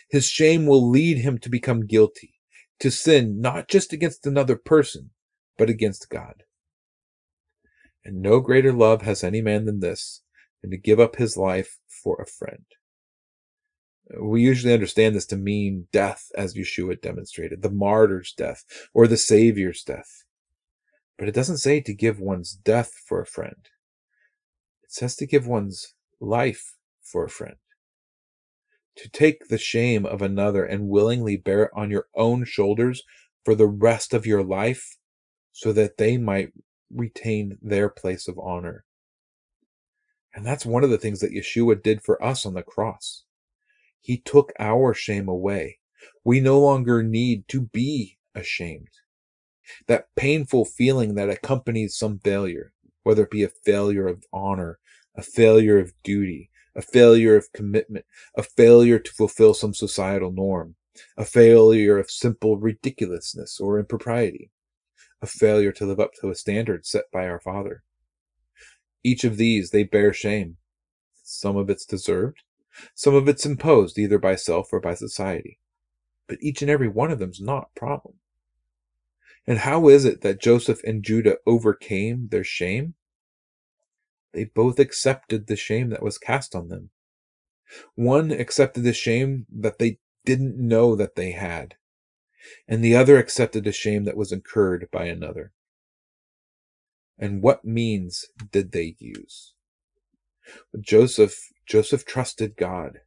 His 0.10 0.28
shame 0.28 0.66
will 0.66 0.90
lead 0.90 1.20
him 1.20 1.38
to 1.40 1.50
become 1.50 1.86
guilty, 1.86 2.34
to 2.80 2.92
sin 2.92 3.42
not 3.42 3.68
just 3.68 3.94
against 3.94 4.26
another 4.26 4.56
person, 4.56 5.12
but 5.58 5.70
against 5.70 6.10
God. 6.10 6.44
And 8.08 8.22
no 8.22 8.40
greater 8.40 8.72
love 8.72 9.02
has 9.02 9.22
any 9.22 9.42
man 9.42 9.66
than 9.66 9.82
this, 9.82 10.22
than 10.62 10.72
to 10.72 10.78
give 10.78 10.98
up 10.98 11.18
his 11.18 11.36
life 11.36 11.78
for 11.90 12.16
a 12.22 12.26
friend. 12.26 12.64
We 14.18 14.42
usually 14.42 14.74
understand 14.74 15.14
this 15.14 15.26
to 15.26 15.36
mean 15.36 15.90
death, 15.92 16.32
as 16.34 16.56
Yeshua 16.56 17.02
demonstrated, 17.02 17.62
the 17.62 17.70
martyr's 17.70 18.32
death, 18.32 18.64
or 18.94 19.08
the 19.08 19.18
Savior's 19.18 19.84
death. 19.84 20.24
But 21.20 21.28
it 21.28 21.36
doesn't 21.36 21.58
say 21.58 21.82
to 21.82 21.94
give 21.94 22.18
one's 22.18 22.54
death 22.54 22.94
for 23.06 23.20
a 23.20 23.26
friend. 23.26 23.68
It 24.84 24.94
says 24.94 25.18
to 25.18 25.26
give 25.26 25.46
one's 25.46 25.94
life 26.22 26.76
for 27.02 27.26
a 27.26 27.30
friend. 27.30 27.58
To 29.00 29.10
take 29.10 29.50
the 29.50 29.58
shame 29.58 30.06
of 30.06 30.22
another 30.22 30.64
and 30.64 30.88
willingly 30.88 31.36
bear 31.36 31.64
it 31.64 31.72
on 31.76 31.92
your 31.92 32.06
own 32.16 32.46
shoulders 32.46 33.04
for 33.44 33.54
the 33.54 33.68
rest 33.68 34.14
of 34.14 34.26
your 34.26 34.44
life 34.44 34.98
so 35.52 35.74
that 35.74 35.98
they 35.98 36.18
might 36.18 36.54
retain 36.94 37.58
their 37.62 37.90
place 37.90 38.28
of 38.28 38.40
honor. 38.40 38.86
And 40.34 40.46
that's 40.46 40.66
one 40.66 40.84
of 40.84 40.90
the 40.90 40.98
things 40.98 41.20
that 41.22 41.34
Yeshua 41.34 41.82
did 41.82 42.04
for 42.04 42.24
us 42.24 42.46
on 42.46 42.54
the 42.54 42.64
cross. 42.64 43.24
He 44.00 44.18
took 44.18 44.54
our 44.60 44.94
shame 44.94 45.28
away. 45.28 45.80
We 46.24 46.40
no 46.40 46.60
longer 46.60 47.02
need 47.02 47.48
to 47.50 47.62
be 47.62 48.18
ashamed. 48.36 48.90
That 49.88 50.08
painful 50.16 50.66
feeling 50.66 51.16
that 51.16 51.30
accompanies 51.30 51.98
some 51.98 52.20
failure, 52.20 52.72
whether 53.04 53.24
it 53.24 53.32
be 53.32 53.44
a 53.44 53.50
failure 53.50 54.08
of 54.08 54.24
honor, 54.32 54.80
a 55.16 55.24
failure 55.24 55.80
of 55.80 55.94
duty, 56.04 56.52
a 56.76 56.82
failure 56.82 57.36
of 57.36 57.52
commitment, 57.52 58.06
a 58.36 58.44
failure 58.44 59.00
to 59.00 59.14
fulfill 59.14 59.54
some 59.54 59.74
societal 59.74 60.32
norm, 60.32 60.76
a 61.18 61.26
failure 61.26 61.98
of 61.98 62.12
simple 62.12 62.58
ridiculousness 62.58 63.60
or 63.60 63.80
impropriety 63.80 64.52
a 65.22 65.28
failure 65.28 65.72
to 65.72 65.86
live 65.86 66.00
up 66.00 66.14
to 66.22 66.30
a 66.30 66.36
standard 66.36 66.86
set 66.86 67.06
by 67.12 67.28
our 67.28 67.40
Father. 67.40 67.84
Each 69.04 69.24
of 69.24 69.38
these, 69.38 69.72
they 69.72 69.84
bear 69.84 70.14
shame. 70.14 70.58
Some 71.24 71.58
of 71.58 71.70
it's 71.70 71.86
deserved, 71.86 72.44
some 72.94 73.16
of 73.16 73.28
it's 73.28 73.46
imposed 73.46 73.98
either 73.98 74.20
by 74.20 74.36
self 74.36 74.72
or 74.72 74.80
by 74.80 74.94
society. 74.94 75.60
But 76.28 76.38
each 76.42 76.62
and 76.62 76.70
every 76.70 76.90
one 76.90 77.12
of 77.12 77.20
them's 77.20 77.42
not 77.42 77.70
a 77.76 77.80
problem. 77.80 78.16
And 79.46 79.60
how 79.60 79.88
is 79.88 80.04
it 80.04 80.22
that 80.22 80.42
Joseph 80.42 80.84
and 80.84 81.04
Judah 81.04 81.38
overcame 81.46 82.28
their 82.30 82.44
shame? 82.44 82.96
They 84.34 84.44
both 84.44 84.78
accepted 84.78 85.48
the 85.48 85.56
shame 85.56 85.90
that 85.90 86.04
was 86.04 86.18
cast 86.18 86.54
on 86.54 86.68
them. 86.68 86.90
One 87.96 88.32
accepted 88.32 88.84
the 88.84 88.94
shame 88.94 89.46
that 89.50 89.80
they 89.80 90.00
didn't 90.26 90.58
know 90.58 90.96
that 90.96 91.16
they 91.16 91.32
had 91.32 91.76
and 92.68 92.84
the 92.84 92.96
other 92.96 93.18
accepted 93.18 93.66
a 93.68 93.72
shame 93.72 94.06
that 94.06 94.18
was 94.18 94.32
incurred 94.32 94.88
by 94.92 95.06
another. 95.06 95.52
And 97.18 97.42
what 97.42 97.66
means 97.66 98.26
did 98.52 98.72
they 98.72 98.96
use? 99.00 99.54
Joseph, 100.80 101.52
Joseph 101.66 102.06
trusted 102.06 102.56
God. 102.56 103.00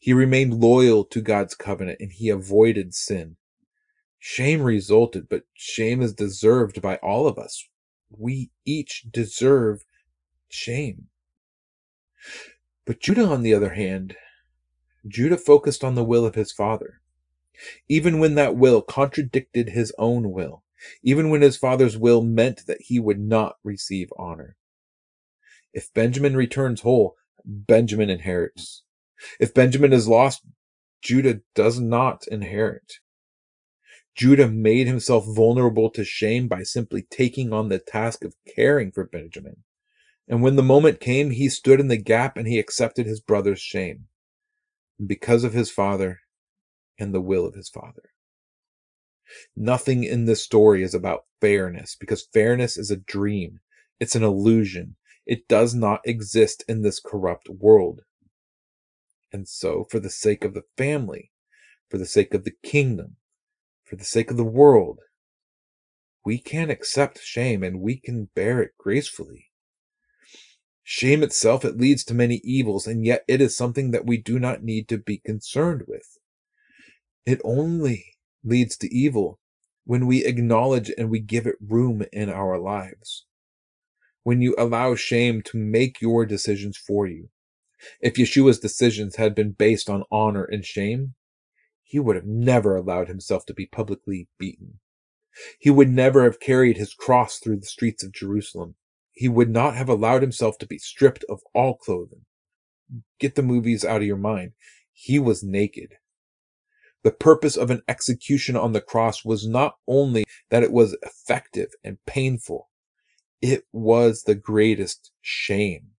He 0.00 0.12
remained 0.12 0.54
loyal 0.54 1.04
to 1.06 1.20
God's 1.20 1.54
covenant 1.54 1.98
and 2.00 2.12
he 2.12 2.28
avoided 2.28 2.94
sin. 2.94 3.36
Shame 4.18 4.62
resulted, 4.62 5.28
but 5.28 5.42
shame 5.52 6.00
is 6.00 6.14
deserved 6.14 6.80
by 6.80 6.96
all 6.96 7.26
of 7.26 7.38
us. 7.38 7.68
We 8.10 8.50
each 8.64 9.04
deserve 9.10 9.84
shame. 10.48 11.08
But 12.86 13.00
Judah, 13.00 13.26
on 13.26 13.42
the 13.42 13.52
other 13.52 13.74
hand, 13.74 14.16
Judah 15.06 15.36
focused 15.36 15.84
on 15.84 15.94
the 15.94 16.04
will 16.04 16.24
of 16.24 16.36
his 16.36 16.52
father 16.52 17.02
even 17.88 18.18
when 18.20 18.36
that 18.36 18.56
will 18.56 18.82
contradicted 18.82 19.70
his 19.70 19.92
own 19.98 20.32
will, 20.32 20.64
even 21.02 21.30
when 21.30 21.42
his 21.42 21.56
father's 21.56 21.98
will 21.98 22.22
meant 22.22 22.66
that 22.66 22.82
he 22.82 23.00
would 23.00 23.20
not 23.20 23.56
receive 23.64 24.10
honor. 24.18 24.56
If 25.74 25.92
Benjamin 25.94 26.36
returns 26.36 26.82
whole, 26.82 27.16
Benjamin 27.44 28.10
inherits. 28.10 28.84
If 29.40 29.54
Benjamin 29.54 29.92
is 29.92 30.08
lost, 30.08 30.42
Judah 31.02 31.42
does 31.54 31.80
not 31.80 32.26
inherit. 32.28 32.94
Judah 34.16 34.48
made 34.48 34.86
himself 34.88 35.26
vulnerable 35.28 35.90
to 35.90 36.04
shame 36.04 36.48
by 36.48 36.64
simply 36.64 37.02
taking 37.10 37.52
on 37.52 37.68
the 37.70 37.78
task 37.80 38.24
of 38.24 38.36
caring 38.56 38.92
for 38.92 39.04
Benjamin. 39.06 39.64
And 40.28 40.42
when 40.42 40.56
the 40.56 40.62
moment 40.62 41.00
came, 41.00 41.30
he 41.30 41.48
stood 41.50 41.80
in 41.80 41.88
the 41.88 41.96
gap 41.98 42.36
and 42.36 42.48
he 42.48 42.58
accepted 42.58 43.06
his 43.06 43.20
brother's 43.20 43.60
shame. 43.60 44.06
because 45.06 45.44
of 45.44 45.54
his 45.54 45.70
father, 45.70 46.20
and 46.98 47.14
the 47.14 47.20
will 47.20 47.46
of 47.46 47.54
his 47.54 47.68
Father. 47.68 48.10
Nothing 49.56 50.04
in 50.04 50.26
this 50.26 50.42
story 50.44 50.82
is 50.82 50.94
about 50.94 51.24
fairness 51.40 51.96
because 51.96 52.28
fairness 52.32 52.76
is 52.76 52.90
a 52.90 52.96
dream. 52.96 53.60
It's 53.98 54.14
an 54.14 54.22
illusion. 54.22 54.96
It 55.26 55.48
does 55.48 55.74
not 55.74 56.00
exist 56.04 56.64
in 56.68 56.82
this 56.82 57.00
corrupt 57.00 57.48
world. 57.48 58.02
And 59.32 59.48
so, 59.48 59.84
for 59.84 59.98
the 59.98 60.10
sake 60.10 60.44
of 60.44 60.54
the 60.54 60.64
family, 60.76 61.32
for 61.88 61.98
the 61.98 62.06
sake 62.06 62.34
of 62.34 62.44
the 62.44 62.54
kingdom, 62.62 63.16
for 63.84 63.96
the 63.96 64.04
sake 64.04 64.30
of 64.30 64.36
the 64.36 64.44
world, 64.44 65.00
we 66.24 66.38
can 66.38 66.70
accept 66.70 67.20
shame 67.20 67.62
and 67.62 67.80
we 67.80 67.96
can 67.96 68.30
bear 68.34 68.62
it 68.62 68.72
gracefully. 68.78 69.50
Shame 70.82 71.22
itself, 71.22 71.64
it 71.64 71.78
leads 71.78 72.04
to 72.04 72.14
many 72.14 72.36
evils, 72.44 72.86
and 72.86 73.04
yet 73.06 73.24
it 73.26 73.40
is 73.40 73.56
something 73.56 73.90
that 73.90 74.06
we 74.06 74.18
do 74.18 74.38
not 74.38 74.62
need 74.62 74.86
to 74.88 74.98
be 74.98 75.18
concerned 75.18 75.84
with. 75.88 76.18
It 77.26 77.40
only 77.44 78.16
leads 78.42 78.76
to 78.78 78.94
evil 78.94 79.40
when 79.84 80.06
we 80.06 80.24
acknowledge 80.24 80.90
and 80.96 81.10
we 81.10 81.20
give 81.20 81.46
it 81.46 81.56
room 81.60 82.04
in 82.12 82.28
our 82.28 82.58
lives. 82.58 83.26
When 84.22 84.40
you 84.40 84.54
allow 84.58 84.94
shame 84.94 85.42
to 85.42 85.58
make 85.58 86.00
your 86.00 86.26
decisions 86.26 86.76
for 86.76 87.06
you. 87.06 87.28
If 88.00 88.14
Yeshua's 88.14 88.58
decisions 88.58 89.16
had 89.16 89.34
been 89.34 89.52
based 89.52 89.90
on 89.90 90.04
honor 90.10 90.44
and 90.44 90.64
shame, 90.64 91.14
he 91.82 91.98
would 91.98 92.16
have 92.16 92.26
never 92.26 92.76
allowed 92.76 93.08
himself 93.08 93.44
to 93.46 93.54
be 93.54 93.66
publicly 93.66 94.28
beaten. 94.38 94.80
He 95.58 95.70
would 95.70 95.90
never 95.90 96.24
have 96.24 96.40
carried 96.40 96.76
his 96.76 96.94
cross 96.94 97.38
through 97.38 97.58
the 97.58 97.66
streets 97.66 98.02
of 98.02 98.12
Jerusalem. 98.12 98.76
He 99.12 99.28
would 99.28 99.50
not 99.50 99.76
have 99.76 99.88
allowed 99.88 100.22
himself 100.22 100.58
to 100.58 100.66
be 100.66 100.78
stripped 100.78 101.24
of 101.28 101.40
all 101.54 101.76
clothing. 101.76 102.24
Get 103.18 103.34
the 103.34 103.42
movies 103.42 103.84
out 103.84 104.00
of 104.00 104.06
your 104.06 104.16
mind. 104.16 104.52
He 104.92 105.18
was 105.18 105.42
naked. 105.42 105.94
The 107.04 107.12
purpose 107.12 107.56
of 107.56 107.70
an 107.70 107.82
execution 107.86 108.56
on 108.56 108.72
the 108.72 108.80
cross 108.80 109.24
was 109.24 109.46
not 109.46 109.76
only 109.86 110.24
that 110.50 110.62
it 110.62 110.72
was 110.72 110.96
effective 111.02 111.68
and 111.84 111.98
painful, 112.06 112.70
It 113.42 113.64
was 113.72 114.22
the 114.22 114.34
greatest 114.34 115.12
shame. 115.20 115.90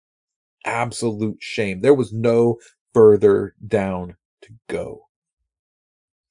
Absolute 0.64 1.42
shame. 1.42 1.82
There 1.82 1.92
was 1.94 2.11
no 2.11 2.59
further 2.94 3.55
down 3.66 4.16
to 4.42 4.55
go. 4.66 5.09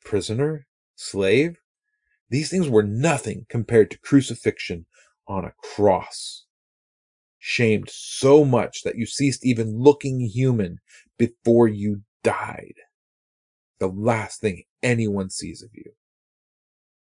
Prisoner? 0.04 0.66
Slave? 0.96 1.60
These 2.30 2.50
things 2.50 2.68
were 2.68 2.84
nothing 2.84 3.46
compared 3.48 3.92
to 3.92 4.00
crucifixion 4.00 4.88
on 5.28 5.46
a 5.46 5.54
cross. 5.76 6.46
Shamed 7.38 7.92
so 7.92 8.44
much 8.44 8.82
that 8.84 8.98
you 8.98 9.06
ceased 9.06 9.46
even 9.46 9.78
looking 9.78 10.20
human 10.20 10.80
before 11.20 11.68
you 11.68 12.02
died. 12.24 12.74
The 13.80 13.88
last 13.88 14.42
thing 14.42 14.64
anyone 14.82 15.30
sees 15.30 15.62
of 15.62 15.70
you. 15.74 15.94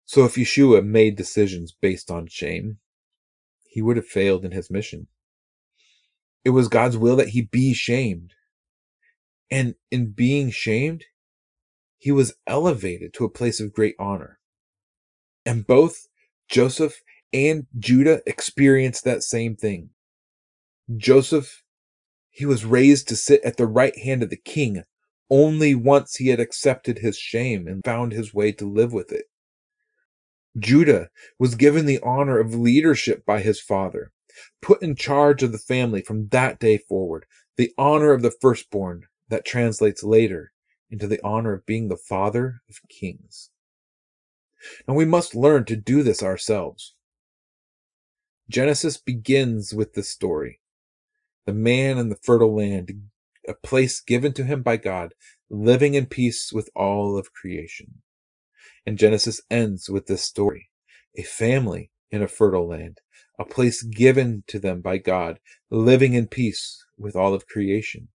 So 0.04 0.24
if 0.24 0.34
Yeshua 0.34 0.84
made 0.84 1.16
decisions 1.16 1.74
based 1.80 2.10
on 2.10 2.28
shame, 2.28 2.78
he 3.68 3.82
would 3.82 3.96
have 3.96 4.06
failed 4.06 4.44
in 4.44 4.52
his 4.52 4.70
mission. 4.70 5.08
It 6.44 6.50
was 6.50 6.68
God's 6.68 6.96
will 6.96 7.16
that 7.16 7.30
he 7.30 7.42
be 7.42 7.74
shamed. 7.74 8.34
And 9.50 9.74
in 9.90 10.12
being 10.12 10.50
shamed, 10.50 11.04
he 11.98 12.12
was 12.12 12.34
elevated 12.46 13.14
to 13.14 13.24
a 13.24 13.30
place 13.30 13.60
of 13.60 13.72
great 13.72 13.96
honor. 13.98 14.38
And 15.44 15.66
both 15.66 16.06
Joseph 16.48 17.02
and 17.32 17.66
Judah 17.78 18.22
experienced 18.26 19.04
that 19.04 19.22
same 19.22 19.56
thing. 19.56 19.90
Joseph, 20.96 21.62
he 22.30 22.46
was 22.46 22.64
raised 22.64 23.08
to 23.08 23.16
sit 23.16 23.42
at 23.44 23.56
the 23.56 23.66
right 23.66 23.96
hand 23.98 24.22
of 24.22 24.30
the 24.30 24.36
king 24.36 24.84
only 25.31 25.74
once 25.74 26.16
he 26.16 26.29
had 26.29 26.41
accepted 26.41 26.99
his 26.99 27.18
shame 27.18 27.66
and 27.66 27.85
found 27.85 28.12
his 28.12 28.33
way 28.35 28.53
to 28.53 28.68
live 28.68 28.93
with 28.93 29.12
it. 29.12 29.27
Judah 30.59 31.11
was 31.39 31.55
given 31.55 31.87
the 31.87 32.01
honor 32.03 32.39
of 32.39 32.55
leadership 32.55 33.27
by 33.27 33.41
his 33.41 33.61
father, 33.61 34.12
put 34.62 34.83
in 34.83 34.95
charge 34.95 35.43
of 35.43 35.53
the 35.53 35.59
family 35.59 36.01
from 36.01 36.29
that 36.29 36.59
day 36.59 36.79
forward, 36.79 37.27
the 37.57 37.72
honor 37.77 38.12
of 38.12 38.22
the 38.22 38.31
firstborn 38.31 39.05
that 39.29 39.45
translates 39.45 40.03
later 40.03 40.53
into 40.91 41.07
the 41.07 41.20
honor 41.24 41.53
of 41.53 41.66
being 41.66 41.89
the 41.89 41.97
father 41.97 42.62
of 42.68 42.81
kings. 42.89 43.51
And 44.87 44.97
we 44.97 45.05
must 45.05 45.35
learn 45.35 45.64
to 45.66 45.77
do 45.77 46.03
this 46.03 46.22
ourselves. 46.22 46.95
Genesis 48.49 48.97
begins 48.97 49.74
with 49.74 49.95
this 49.95 50.09
story. 50.09 50.61
The 51.47 51.53
man 51.53 51.99
in 51.99 52.09
the 52.09 52.16
fertile 52.16 52.55
land, 52.55 53.09
a 53.49 53.55
place 53.55 54.01
given 54.01 54.32
to 54.34 54.44
him 54.44 54.62
by 54.62 54.76
God, 54.76 55.14
living 55.51 55.94
in 55.94 56.07
peace 56.07 56.53
with 56.53 56.68
all 56.74 57.18
of 57.18 57.32
creation. 57.32 58.03
And 58.84 58.99
Genesis 58.99 59.40
ends 59.51 59.88
with 59.88 60.07
this 60.07 60.22
story 60.22 60.70
a 61.16 61.22
family 61.22 61.90
in 62.11 62.22
a 62.22 62.28
fertile 62.28 62.68
land, 62.68 63.01
a 63.38 63.44
place 63.44 63.82
given 63.82 64.44
to 64.49 64.59
them 64.59 64.80
by 64.80 64.99
God, 64.99 65.38
living 65.70 66.14
in 66.14 66.26
peace 66.26 66.84
with 66.99 67.16
all 67.16 67.34
of 67.34 67.47
creation. 67.47 68.09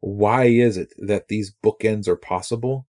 Why 0.00 0.46
is 0.46 0.76
it 0.76 0.92
that 0.98 1.28
these 1.28 1.54
bookends 1.64 2.08
are 2.08 2.16
possible? 2.16 2.86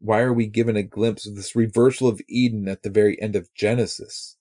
Why 0.00 0.20
are 0.20 0.32
we 0.32 0.46
given 0.46 0.76
a 0.76 0.82
glimpse 0.82 1.26
of 1.26 1.36
this 1.36 1.54
reversal 1.54 2.08
of 2.08 2.20
Eden 2.28 2.68
at 2.68 2.82
the 2.82 2.90
very 2.90 3.20
end 3.20 3.36
of 3.36 3.52
Genesis? 3.54 4.36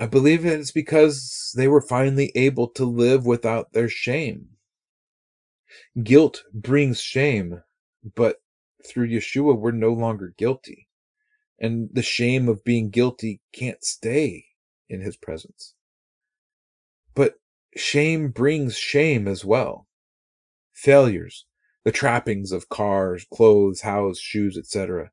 I 0.00 0.06
believe 0.06 0.46
it's 0.46 0.72
because 0.72 1.52
they 1.54 1.68
were 1.68 1.82
finally 1.82 2.32
able 2.34 2.68
to 2.68 2.86
live 2.86 3.26
without 3.26 3.74
their 3.74 3.90
shame. 3.90 4.48
Guilt 6.02 6.42
brings 6.54 7.02
shame, 7.02 7.62
but 8.14 8.42
through 8.82 9.10
Yeshua, 9.10 9.54
we're 9.58 9.72
no 9.72 9.92
longer 9.92 10.32
guilty. 10.38 10.88
And 11.58 11.90
the 11.92 12.02
shame 12.02 12.48
of 12.48 12.64
being 12.64 12.88
guilty 12.88 13.42
can't 13.52 13.84
stay 13.84 14.46
in 14.88 15.02
his 15.02 15.18
presence. 15.18 15.74
But 17.14 17.34
shame 17.76 18.30
brings 18.30 18.78
shame 18.78 19.28
as 19.28 19.44
well. 19.44 19.86
Failures, 20.72 21.44
the 21.84 21.92
trappings 21.92 22.52
of 22.52 22.70
cars, 22.70 23.26
clothes, 23.30 23.82
house, 23.82 24.18
shoes, 24.18 24.56
etc. 24.56 25.10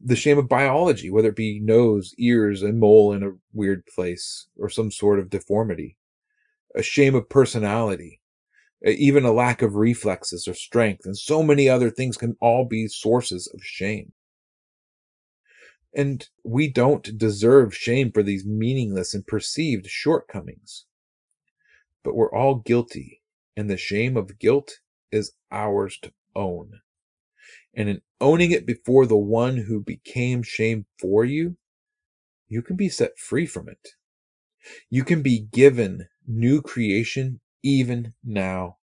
The 0.00 0.16
shame 0.16 0.38
of 0.38 0.48
biology, 0.48 1.10
whether 1.10 1.28
it 1.30 1.36
be 1.36 1.58
nose, 1.58 2.14
ears, 2.18 2.62
a 2.62 2.72
mole 2.72 3.12
in 3.12 3.22
a 3.22 3.32
weird 3.52 3.86
place, 3.86 4.46
or 4.56 4.68
some 4.68 4.90
sort 4.90 5.18
of 5.18 5.30
deformity. 5.30 5.96
A 6.74 6.82
shame 6.82 7.14
of 7.14 7.30
personality, 7.30 8.20
even 8.84 9.24
a 9.24 9.32
lack 9.32 9.62
of 9.62 9.74
reflexes 9.74 10.46
or 10.46 10.54
strength, 10.54 11.06
and 11.06 11.16
so 11.16 11.42
many 11.42 11.68
other 11.68 11.90
things 11.90 12.18
can 12.18 12.36
all 12.40 12.66
be 12.66 12.88
sources 12.88 13.50
of 13.54 13.64
shame. 13.64 14.12
And 15.94 16.28
we 16.44 16.68
don't 16.70 17.16
deserve 17.16 17.74
shame 17.74 18.12
for 18.12 18.22
these 18.22 18.44
meaningless 18.44 19.14
and 19.14 19.26
perceived 19.26 19.86
shortcomings. 19.86 20.84
But 22.04 22.14
we're 22.14 22.32
all 22.32 22.56
guilty, 22.56 23.22
and 23.56 23.70
the 23.70 23.78
shame 23.78 24.16
of 24.18 24.38
guilt 24.38 24.80
is 25.10 25.32
ours 25.50 25.98
to 26.02 26.12
own. 26.34 26.80
And 27.76 27.90
in 27.90 28.00
owning 28.20 28.52
it 28.52 28.66
before 28.66 29.04
the 29.06 29.18
one 29.18 29.58
who 29.58 29.80
became 29.80 30.42
shame 30.42 30.86
for 30.98 31.24
you, 31.24 31.58
you 32.48 32.62
can 32.62 32.74
be 32.74 32.88
set 32.88 33.18
free 33.18 33.44
from 33.44 33.68
it. 33.68 33.90
You 34.88 35.04
can 35.04 35.22
be 35.22 35.38
given 35.52 36.08
new 36.26 36.62
creation 36.62 37.40
even 37.62 38.14
now. 38.24 38.78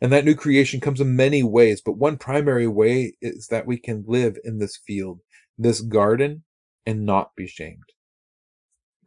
And 0.00 0.10
that 0.12 0.24
new 0.24 0.34
creation 0.34 0.80
comes 0.80 1.00
in 1.00 1.14
many 1.14 1.42
ways, 1.42 1.80
but 1.80 1.98
one 1.98 2.16
primary 2.16 2.66
way 2.66 3.16
is 3.20 3.48
that 3.48 3.66
we 3.66 3.76
can 3.76 4.04
live 4.06 4.36
in 4.42 4.58
this 4.58 4.76
field, 4.76 5.20
this 5.56 5.80
garden, 5.80 6.44
and 6.86 7.04
not 7.04 7.36
be 7.36 7.46
shamed. 7.46 7.92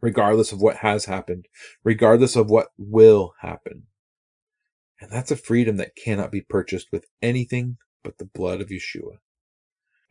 Regardless 0.00 0.52
of 0.52 0.60
what 0.60 0.76
has 0.76 1.04
happened, 1.06 1.46
regardless 1.84 2.36
of 2.36 2.48
what 2.48 2.68
will 2.78 3.34
happen. 3.40 3.84
And 5.00 5.10
that's 5.10 5.30
a 5.30 5.36
freedom 5.36 5.76
that 5.78 5.96
cannot 5.96 6.30
be 6.30 6.40
purchased 6.40 6.88
with 6.92 7.06
anything 7.20 7.76
but 8.02 8.18
the 8.18 8.24
blood 8.24 8.60
of 8.60 8.68
Yeshua. 8.68 9.18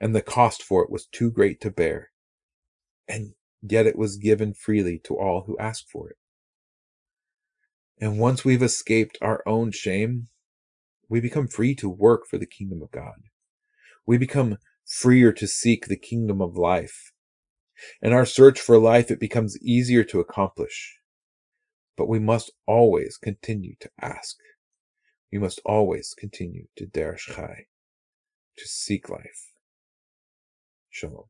And 0.02 0.16
the 0.16 0.24
cost 0.24 0.64
for 0.64 0.84
it 0.84 0.90
was 0.90 1.06
too 1.06 1.30
great 1.30 1.62
to 1.62 1.70
bear. 1.70 2.10
And 3.08 3.36
yet 3.62 3.86
it 3.86 3.96
was 3.96 4.18
given 4.18 4.56
freely 4.56 5.00
to 5.04 5.16
all 5.16 5.44
who 5.46 5.56
ask 5.60 5.88
for 5.88 6.10
it. 6.10 6.18
And 8.00 8.18
once 8.18 8.44
we've 8.44 8.64
escaped 8.64 9.20
our 9.22 9.44
own 9.46 9.72
shame, 9.72 10.30
we 11.08 11.22
become 11.22 11.48
free 11.48 11.76
to 11.76 11.88
work 11.88 12.24
for 12.28 12.40
the 12.40 12.48
kingdom 12.48 12.82
of 12.82 12.90
God. 12.90 13.28
We 14.08 14.18
become 14.18 14.58
freer 14.88 15.32
to 15.34 15.48
seek 15.48 15.86
the 15.86 15.98
kingdom 15.98 16.42
of 16.42 16.58
life. 16.58 17.12
In 18.02 18.12
our 18.12 18.26
search 18.26 18.60
for 18.60 18.80
life, 18.80 19.12
it 19.12 19.20
becomes 19.20 19.62
easier 19.62 20.04
to 20.06 20.20
accomplish. 20.20 20.98
But 21.96 22.10
we 22.10 22.18
must 22.18 22.52
always 22.66 23.18
continue 23.18 23.76
to 23.82 23.92
ask. 24.02 24.38
We 25.32 25.38
must 25.38 25.62
always 25.64 26.16
continue 26.18 26.66
to 26.78 26.88
derish 26.88 27.36
chai, 27.36 27.68
to 28.58 28.68
seek 28.68 29.08
life. 29.08 29.51
Shalom. 30.92 31.24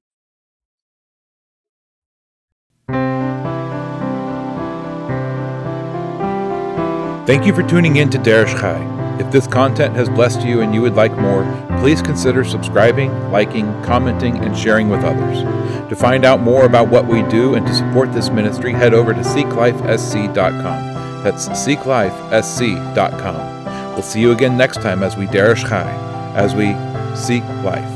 Thank 7.28 7.46
you 7.46 7.54
for 7.54 7.62
tuning 7.64 7.98
in 7.98 8.10
to 8.10 8.18
Derish 8.18 8.60
Chai. 8.60 8.82
If 9.22 9.32
this 9.32 9.46
content 9.46 9.96
has 9.96 10.10
blessed 10.10 10.42
you 10.42 10.62
and 10.62 10.74
you 10.74 10.82
would 10.82 10.96
like 10.96 11.16
more, 11.18 11.44
please 11.80 12.02
consider 12.02 12.44
subscribing, 12.44 13.12
liking, 13.32 13.68
commenting, 13.84 14.44
and 14.44 14.58
sharing 14.58 14.90
with 14.90 15.04
others. 15.04 15.44
To 15.90 15.96
find 15.96 16.26
out 16.26 16.42
more 16.42 16.66
about 16.66 16.90
what 16.90 17.06
we 17.06 17.22
do 17.30 17.54
and 17.54 17.68
to 17.68 17.74
support 17.74 18.12
this 18.12 18.32
ministry, 18.32 18.74
head 18.74 18.96
over 18.96 19.14
to 19.14 19.22
seeklifesc.com. 19.22 21.24
That's 21.24 21.48
seeklifesc.com. 21.50 23.94
We'll 23.94 24.02
see 24.02 24.22
you 24.22 24.32
again 24.32 24.58
next 24.58 24.82
time 24.82 25.04
as 25.04 25.16
we 25.16 25.28
Derish 25.28 25.70
Chai, 25.70 25.94
as 26.36 26.56
we 26.56 26.74
seek 27.16 27.44
life. 27.64 27.88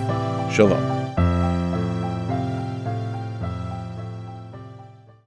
Shalom. 0.53 0.94